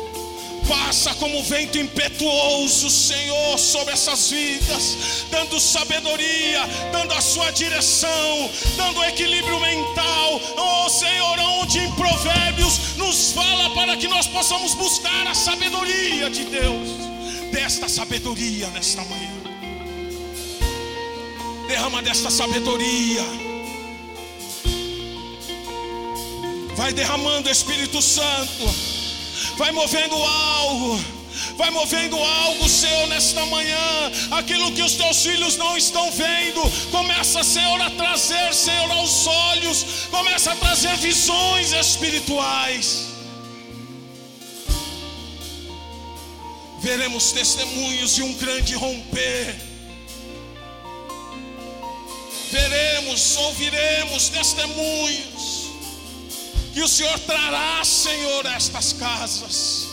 Passa 0.69 1.13
como 1.15 1.43
vento 1.43 1.77
impetuoso, 1.77 2.89
Senhor, 2.89 3.59
sobre 3.59 3.95
essas 3.95 4.31
vidas, 4.31 5.27
dando 5.31 5.59
sabedoria, 5.59 6.61
dando 6.93 7.13
a 7.15 7.21
sua 7.21 7.51
direção, 7.51 8.51
dando 8.77 9.03
equilíbrio 9.05 9.59
mental. 9.59 10.41
Oh 10.57 10.89
Senhor, 10.89 11.39
onde 11.61 11.81
em 11.81 11.91
Provérbios 11.93 12.97
nos 12.97 13.33
fala 13.33 13.71
para 13.71 13.97
que 13.97 14.07
nós 14.07 14.27
possamos 14.29 14.75
buscar 14.75 15.27
a 15.27 15.35
sabedoria 15.35 16.31
de 16.31 16.45
Deus, 16.45 16.89
desta 17.51 17.89
sabedoria 17.89 18.69
nesta 18.69 19.03
manhã. 19.05 19.33
Derrama 21.67 22.03
desta 22.03 22.31
sabedoria. 22.31 23.25
Vai 26.77 26.93
derramando 26.93 27.51
Espírito 27.51 28.01
Santo 28.01 29.02
vai 29.57 29.73
movendo 29.73 30.17
algo. 30.17 31.23
Vai 31.57 31.71
movendo 31.71 32.17
algo, 32.17 32.69
Senhor, 32.69 33.07
nesta 33.09 33.45
manhã. 33.47 34.13
Aquilo 34.31 34.73
que 34.73 34.83
os 34.83 34.95
teus 34.95 35.23
filhos 35.23 35.57
não 35.57 35.77
estão 35.77 36.11
vendo. 36.13 36.61
Começa, 36.91 37.43
Senhor, 37.43 37.81
a 37.81 37.91
trazer, 37.91 38.53
Senhor, 38.55 38.91
aos 38.91 39.27
olhos. 39.27 39.85
Começa 40.11 40.53
a 40.53 40.57
trazer 40.57 40.95
visões 40.97 41.73
espirituais. 41.73 43.09
Veremos 46.81 47.33
testemunhos 47.33 48.15
de 48.15 48.23
um 48.23 48.35
grande 48.35 48.75
romper. 48.75 49.57
Veremos, 52.51 53.37
ouviremos 53.37 54.29
testemunhos 54.29 55.52
que 56.73 56.83
o 56.83 56.89
Senhor 56.89 57.19
trará, 57.21 57.85
Senhor, 57.85 58.47
estas 58.47 58.93
casas. 58.95 59.89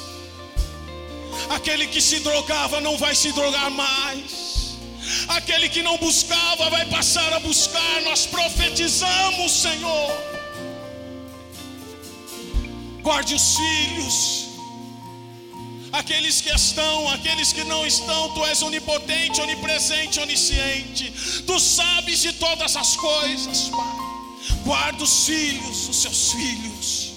Aquele 1.49 1.87
que 1.87 2.01
se 2.01 2.19
drogava 2.19 2.79
não 2.81 2.97
vai 2.97 3.13
se 3.15 3.31
drogar 3.31 3.69
mais. 3.71 4.77
Aquele 5.27 5.69
que 5.69 5.81
não 5.81 5.97
buscava 5.97 6.69
vai 6.69 6.85
passar 6.85 7.31
a 7.33 7.39
buscar. 7.39 8.01
Nós 8.03 8.25
profetizamos, 8.25 9.51
Senhor. 9.51 10.11
Guarde 13.01 13.35
os 13.35 13.55
filhos. 13.55 14.49
Aqueles 15.91 16.39
que 16.39 16.49
estão, 16.49 17.09
aqueles 17.09 17.51
que 17.51 17.63
não 17.63 17.85
estão, 17.85 18.33
tu 18.35 18.45
és 18.45 18.61
onipotente, 18.61 19.41
onipresente, 19.41 20.19
onisciente. 20.19 21.11
Tu 21.47 21.59
sabes 21.59 22.21
de 22.21 22.33
todas 22.33 22.75
as 22.75 22.95
coisas, 22.95 23.69
Pai. 23.69 24.08
Guarda 24.63 25.03
os 25.03 25.25
filhos, 25.25 25.89
os 25.89 25.95
seus 26.01 26.31
filhos. 26.31 27.13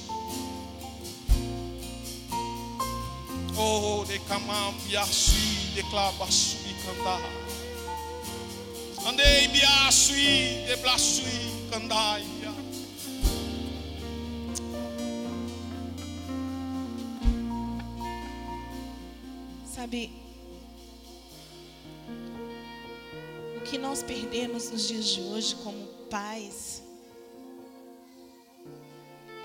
Oh, 3.57 4.05
de 4.05 4.19
camam 4.21 4.73
biasui, 4.87 5.73
de 5.75 5.83
clabasui 5.85 6.75
cantar. 6.85 7.21
Andei 9.07 9.49
biasui, 9.49 10.65
de 10.67 10.77
blasui 10.77 11.69
candai. 11.71 12.25
Sabe, 19.65 20.13
o 23.57 23.61
que 23.63 23.79
nós 23.79 24.03
perdemos 24.03 24.71
nos 24.71 24.87
dias 24.87 25.07
de 25.07 25.21
hoje 25.21 25.57
como 25.57 25.87
pais 26.09 26.82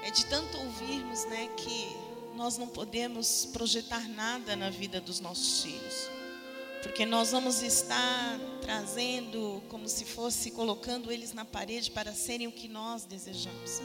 é 0.07 0.09
de 0.09 0.25
tanto 0.25 0.57
ouvirmos, 0.57 1.25
né, 1.25 1.49
que 1.57 1.93
nós 2.33 2.57
não 2.57 2.65
podemos 2.65 3.45
projetar 3.51 4.07
nada 4.07 4.55
na 4.55 4.69
vida 4.69 5.01
dos 5.01 5.19
nossos 5.19 5.63
filhos. 5.63 6.07
Porque 6.81 7.05
nós 7.05 7.31
vamos 7.31 7.61
estar 7.61 8.39
trazendo, 8.61 9.61
como 9.67 9.89
se 9.89 10.05
fosse 10.05 10.51
colocando 10.51 11.11
eles 11.11 11.33
na 11.33 11.43
parede 11.43 11.91
para 11.91 12.13
serem 12.13 12.47
o 12.47 12.53
que 12.53 12.69
nós 12.69 13.03
desejamos. 13.03 13.81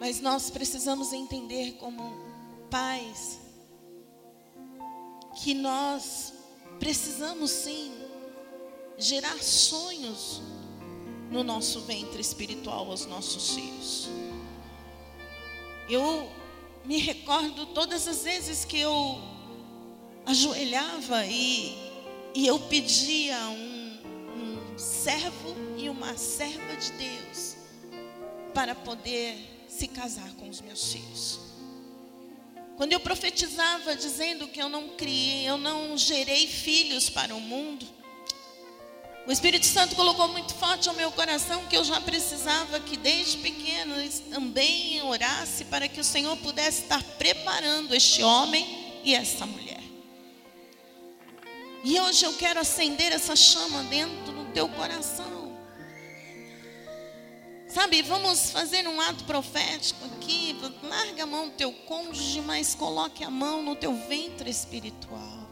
Mas 0.00 0.20
nós 0.20 0.50
precisamos 0.50 1.12
entender 1.12 1.74
como 1.74 2.02
pais 2.68 3.38
que 5.44 5.54
nós 5.54 6.32
precisamos 6.80 7.52
sim 7.52 7.92
gerar 8.98 9.40
sonhos 9.40 10.42
no 11.30 11.44
nosso 11.44 11.82
ventre 11.82 12.20
espiritual 12.20 12.90
aos 12.90 13.06
nossos 13.06 13.54
filhos. 13.54 14.08
Eu 15.88 16.30
me 16.84 16.98
recordo 16.98 17.66
todas 17.66 18.08
as 18.08 18.24
vezes 18.24 18.64
que 18.64 18.78
eu 18.78 19.20
ajoelhava 20.24 21.24
e, 21.26 21.76
e 22.34 22.46
eu 22.46 22.58
pedia 22.58 23.38
um, 23.48 23.98
um 24.36 24.78
servo 24.78 25.54
e 25.76 25.88
uma 25.88 26.16
serva 26.16 26.76
de 26.76 26.90
Deus 26.92 27.56
para 28.52 28.74
poder 28.74 29.64
se 29.68 29.86
casar 29.86 30.32
com 30.34 30.48
os 30.48 30.60
meus 30.60 30.92
filhos. 30.92 31.40
Quando 32.76 32.92
eu 32.92 33.00
profetizava 33.00 33.94
dizendo 33.94 34.48
que 34.48 34.60
eu 34.60 34.68
não 34.68 34.88
criei, 34.96 35.48
eu 35.48 35.56
não 35.56 35.96
gerei 35.96 36.46
filhos 36.46 37.08
para 37.08 37.34
o 37.34 37.40
mundo, 37.40 37.86
o 39.26 39.32
Espírito 39.32 39.66
Santo 39.66 39.96
colocou 39.96 40.28
muito 40.28 40.54
forte 40.54 40.88
ao 40.88 40.94
meu 40.94 41.10
coração 41.10 41.66
que 41.66 41.76
eu 41.76 41.82
já 41.82 42.00
precisava 42.00 42.78
que 42.78 42.96
desde 42.96 43.38
pequeno 43.38 43.94
também 44.30 45.02
orasse 45.02 45.64
para 45.64 45.88
que 45.88 45.98
o 45.98 46.04
Senhor 46.04 46.36
pudesse 46.36 46.82
estar 46.82 47.02
preparando 47.18 47.92
este 47.92 48.22
homem 48.22 49.00
e 49.02 49.14
essa 49.14 49.44
mulher. 49.44 49.82
E 51.82 52.00
hoje 52.00 52.24
eu 52.24 52.34
quero 52.34 52.60
acender 52.60 53.12
essa 53.12 53.34
chama 53.34 53.82
dentro 53.84 54.32
do 54.32 54.44
teu 54.52 54.68
coração. 54.68 55.56
Sabe, 57.68 58.02
vamos 58.02 58.50
fazer 58.50 58.86
um 58.86 59.00
ato 59.00 59.24
profético 59.24 60.04
aqui. 60.06 60.56
Larga 60.82 61.24
a 61.24 61.26
mão 61.26 61.48
do 61.48 61.54
teu 61.54 61.72
cônjuge, 61.72 62.40
mas 62.40 62.74
coloque 62.74 63.24
a 63.24 63.30
mão 63.30 63.60
no 63.62 63.74
teu 63.74 63.92
ventre 63.92 64.48
espiritual. 64.48 65.46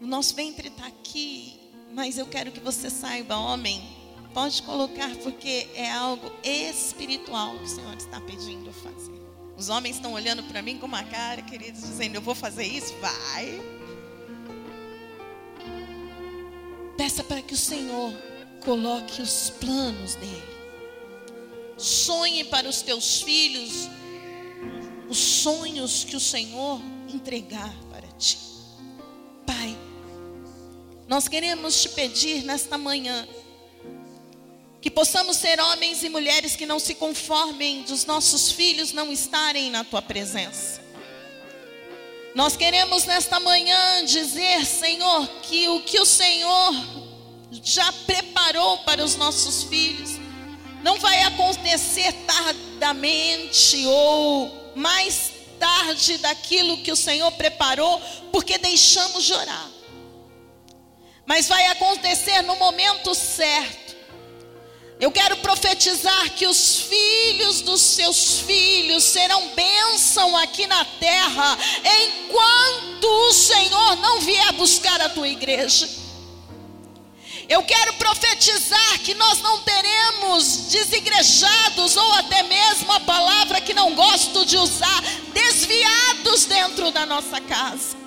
O 0.00 0.06
nosso 0.06 0.34
ventre 0.34 0.68
está 0.68 0.86
aqui 0.86 1.65
mas 1.92 2.18
eu 2.18 2.26
quero 2.26 2.52
que 2.52 2.60
você 2.60 2.90
saiba, 2.90 3.36
homem, 3.36 3.82
pode 4.34 4.62
colocar 4.62 5.14
porque 5.16 5.68
é 5.74 5.90
algo 5.90 6.30
espiritual 6.42 7.56
que 7.58 7.64
o 7.64 7.68
Senhor 7.68 7.96
está 7.96 8.20
pedindo 8.20 8.72
fazer. 8.72 9.16
Os 9.56 9.70
homens 9.70 9.96
estão 9.96 10.12
olhando 10.12 10.42
para 10.42 10.60
mim 10.60 10.78
com 10.78 10.86
uma 10.86 11.02
cara, 11.02 11.40
queridos, 11.40 11.80
dizendo: 11.80 12.16
Eu 12.16 12.20
vou 12.20 12.34
fazer 12.34 12.64
isso? 12.64 12.94
Vai. 13.00 13.60
Peça 16.96 17.24
para 17.24 17.40
que 17.40 17.54
o 17.54 17.56
Senhor 17.56 18.12
coloque 18.64 19.22
os 19.22 19.50
planos 19.50 20.14
dele. 20.16 20.56
Sonhe 21.78 22.44
para 22.44 22.68
os 22.68 22.82
teus 22.82 23.22
filhos 23.22 23.88
os 25.08 25.18
sonhos 25.18 26.04
que 26.04 26.16
o 26.16 26.20
Senhor 26.20 26.80
entregar 27.12 27.72
para 27.90 28.06
ti. 28.18 28.38
Pai, 29.46 29.76
nós 31.08 31.28
queremos 31.28 31.80
te 31.80 31.88
pedir 31.90 32.42
nesta 32.42 32.76
manhã 32.76 33.26
que 34.80 34.90
possamos 34.90 35.36
ser 35.36 35.60
homens 35.60 36.02
e 36.02 36.08
mulheres 36.08 36.56
que 36.56 36.66
não 36.66 36.78
se 36.78 36.94
conformem 36.94 37.82
dos 37.82 38.04
nossos 38.04 38.50
filhos 38.50 38.92
não 38.92 39.12
estarem 39.12 39.70
na 39.70 39.84
tua 39.84 40.02
presença. 40.02 40.80
Nós 42.34 42.56
queremos 42.56 43.04
nesta 43.04 43.40
manhã 43.40 44.04
dizer, 44.04 44.64
Senhor, 44.66 45.26
que 45.42 45.68
o 45.68 45.80
que 45.80 45.98
o 45.98 46.04
Senhor 46.04 46.74
já 47.50 47.90
preparou 48.06 48.78
para 48.78 49.02
os 49.02 49.16
nossos 49.16 49.62
filhos 49.64 50.10
não 50.82 50.98
vai 50.98 51.22
acontecer 51.22 52.12
tardamente 52.26 53.84
ou 53.86 54.72
mais 54.74 55.32
tarde 55.58 56.18
daquilo 56.18 56.78
que 56.78 56.92
o 56.92 56.96
Senhor 56.96 57.32
preparou, 57.32 58.00
porque 58.30 58.58
deixamos 58.58 59.24
de 59.24 59.32
orar 59.32 59.75
mas 61.26 61.48
vai 61.48 61.66
acontecer 61.66 62.40
no 62.42 62.54
momento 62.56 63.14
certo. 63.14 63.96
Eu 64.98 65.12
quero 65.12 65.36
profetizar 65.38 66.30
que 66.30 66.46
os 66.46 66.76
filhos 66.78 67.60
dos 67.60 67.82
seus 67.82 68.40
filhos 68.40 69.04
serão 69.04 69.48
bênção 69.48 70.34
aqui 70.38 70.66
na 70.66 70.84
terra, 70.84 71.58
enquanto 71.84 73.04
o 73.04 73.32
Senhor 73.32 73.96
não 73.96 74.20
vier 74.20 74.52
buscar 74.52 74.98
a 75.02 75.08
tua 75.10 75.28
igreja. 75.28 75.86
Eu 77.48 77.62
quero 77.62 77.92
profetizar 77.94 78.98
que 79.00 79.14
nós 79.14 79.40
não 79.40 79.62
teremos 79.62 80.68
desigrejados, 80.68 81.96
ou 81.96 82.12
até 82.14 82.42
mesmo 82.44 82.90
a 82.90 83.00
palavra 83.00 83.60
que 83.60 83.74
não 83.74 83.94
gosto 83.94 84.46
de 84.46 84.56
usar, 84.56 85.02
desviados 85.32 86.46
dentro 86.46 86.90
da 86.90 87.04
nossa 87.04 87.40
casa. 87.40 88.05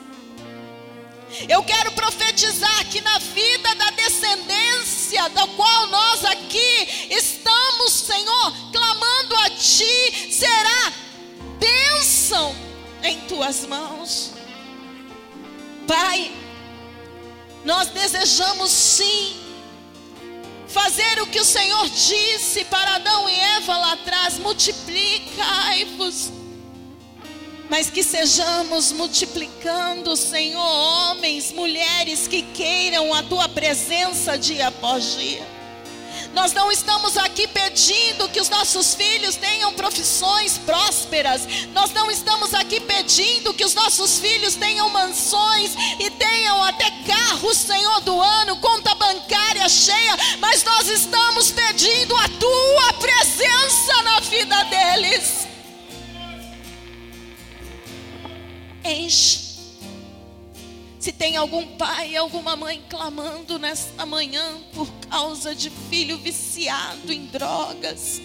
Eu 1.47 1.63
quero 1.63 1.91
profetizar 1.93 2.85
que 2.89 2.99
na 3.01 3.17
vida 3.19 3.75
da 3.75 3.91
descendência, 3.91 5.29
da 5.29 5.47
qual 5.47 5.87
nós 5.87 6.25
aqui 6.25 7.07
estamos, 7.09 7.93
Senhor, 7.93 8.53
clamando 8.71 9.35
a 9.35 9.49
Ti, 9.51 10.33
será 10.33 10.93
bênção 11.59 12.55
em 13.03 13.21
Tuas 13.21 13.65
mãos. 13.65 14.31
Pai, 15.87 16.31
nós 17.63 17.87
desejamos 17.89 18.69
sim 18.71 19.39
fazer 20.67 21.21
o 21.21 21.27
que 21.27 21.39
o 21.39 21.45
Senhor 21.45 21.89
disse 21.89 22.63
para 22.65 22.95
Adão 22.95 23.29
e 23.29 23.39
Eva 23.39 23.77
lá 23.77 23.93
atrás: 23.93 24.37
multiplicai-vos 24.37 26.31
mas 27.69 27.89
que 27.89 28.03
sejamos 28.03 28.91
multiplicando, 28.91 30.15
Senhor, 30.15 30.59
homens, 30.59 31.51
mulheres 31.51 32.27
que 32.27 32.41
queiram 32.41 33.13
a 33.13 33.21
tua 33.21 33.47
presença 33.47 34.37
dia 34.37 34.67
após 34.67 35.15
dia. 35.15 35.59
Nós 36.33 36.53
não 36.53 36.71
estamos 36.71 37.17
aqui 37.17 37.47
pedindo 37.47 38.29
que 38.29 38.39
os 38.39 38.49
nossos 38.49 38.93
filhos 38.93 39.35
tenham 39.35 39.73
profissões 39.73 40.57
prósperas. 40.59 41.41
Nós 41.73 41.91
não 41.91 42.09
estamos 42.11 42.53
aqui 42.53 42.79
pedindo 42.79 43.53
que 43.53 43.65
os 43.65 43.73
nossos 43.73 44.19
filhos 44.19 44.55
tenham 44.55 44.89
mansões 44.89 45.71
e 45.99 46.09
tenham 46.11 46.63
até 46.63 46.91
carros, 47.07 47.57
Senhor, 47.57 48.01
do 48.01 48.19
ano, 48.19 48.57
conta 48.57 48.93
bancária 48.95 49.67
cheia. 49.67 50.17
Mas 50.39 50.63
nós 50.63 50.87
estamos 50.87 51.51
pedindo 51.51 52.15
a 52.15 52.27
tua 52.29 52.93
presença 52.93 54.01
na 54.03 54.19
vida 54.19 54.63
deles. 54.65 55.38
Enche. 58.89 59.49
Se 60.99 61.13
tem 61.13 61.37
algum 61.37 61.65
pai, 61.77 62.15
alguma 62.15 62.55
mãe 62.55 62.83
clamando 62.89 63.57
nesta 63.57 64.05
manhã 64.05 64.57
por 64.73 64.89
causa 65.09 65.55
de 65.55 65.69
filho 65.69 66.17
viciado 66.17 67.11
em 67.13 67.25
drogas, 67.27 68.21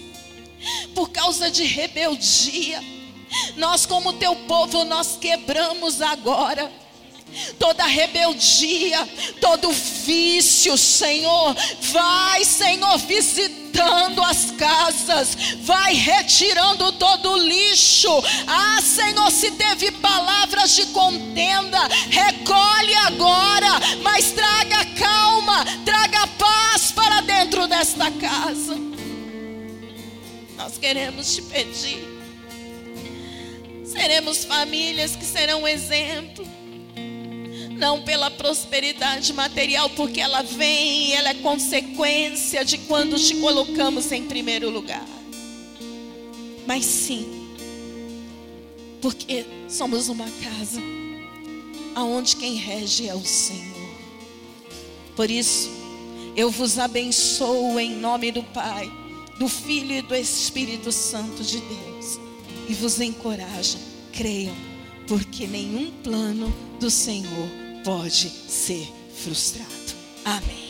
por 0.94 1.10
causa 1.10 1.50
de 1.50 1.64
rebeldia, 1.64 2.82
nós, 3.56 3.86
como 3.86 4.12
teu 4.14 4.34
povo, 4.46 4.84
nós 4.84 5.16
quebramos 5.20 6.02
agora 6.02 6.70
toda 7.58 7.84
rebeldia, 7.86 9.08
todo 9.40 9.70
vício, 9.72 10.76
Senhor. 10.76 11.54
Vai, 11.92 12.44
Senhor, 12.44 12.98
visitando 12.98 14.22
as 14.22 14.50
casas, 14.52 15.36
vai 15.60 15.94
retirando 15.94 16.92
todo 16.92 17.32
o 17.32 17.38
lixo. 17.38 18.10
Ah, 18.46 18.80
Senhor, 18.80 19.30
se 19.30 19.50
teve 19.52 19.90
palavras 19.92 20.74
de 20.76 20.86
contenda, 20.86 21.78
recolhe 22.10 22.94
agora, 23.06 23.80
mas 24.02 24.32
traga 24.32 24.84
calma, 24.96 25.64
traga 25.84 26.26
paz 26.38 26.92
para 26.92 27.20
dentro 27.22 27.66
desta 27.66 28.10
casa. 28.10 28.76
Nós 30.56 30.78
queremos 30.78 31.34
te 31.34 31.42
pedir. 31.42 32.14
Seremos 33.84 34.44
famílias 34.44 35.14
que 35.14 35.24
serão 35.24 35.68
exemplo 35.68 36.63
não 37.76 38.02
pela 38.02 38.30
prosperidade 38.30 39.32
material, 39.32 39.90
porque 39.90 40.20
ela 40.20 40.42
vem 40.42 41.08
e 41.08 41.12
ela 41.12 41.30
é 41.30 41.34
consequência 41.34 42.64
de 42.64 42.78
quando 42.78 43.18
te 43.18 43.36
colocamos 43.36 44.10
em 44.12 44.24
primeiro 44.24 44.70
lugar. 44.70 45.06
Mas 46.66 46.84
sim, 46.84 47.26
porque 49.00 49.44
somos 49.68 50.08
uma 50.08 50.28
casa 50.42 50.80
aonde 51.94 52.36
quem 52.36 52.54
rege 52.54 53.08
é 53.08 53.14
o 53.14 53.24
Senhor. 53.24 53.74
Por 55.14 55.30
isso, 55.30 55.70
eu 56.36 56.50
vos 56.50 56.78
abençoo 56.78 57.78
em 57.78 57.94
nome 57.94 58.32
do 58.32 58.42
Pai, 58.42 58.90
do 59.38 59.48
Filho 59.48 59.92
e 59.92 60.02
do 60.02 60.14
Espírito 60.14 60.90
Santo 60.90 61.42
de 61.42 61.60
Deus. 61.60 62.18
E 62.68 62.74
vos 62.74 62.98
encorajo, 63.00 63.78
creiam, 64.12 64.56
porque 65.06 65.46
nenhum 65.46 65.92
plano 66.02 66.52
do 66.80 66.90
Senhor 66.90 67.63
pode 67.84 68.30
ser 68.30 68.88
frustrado. 69.14 69.68
Amém. 70.24 70.63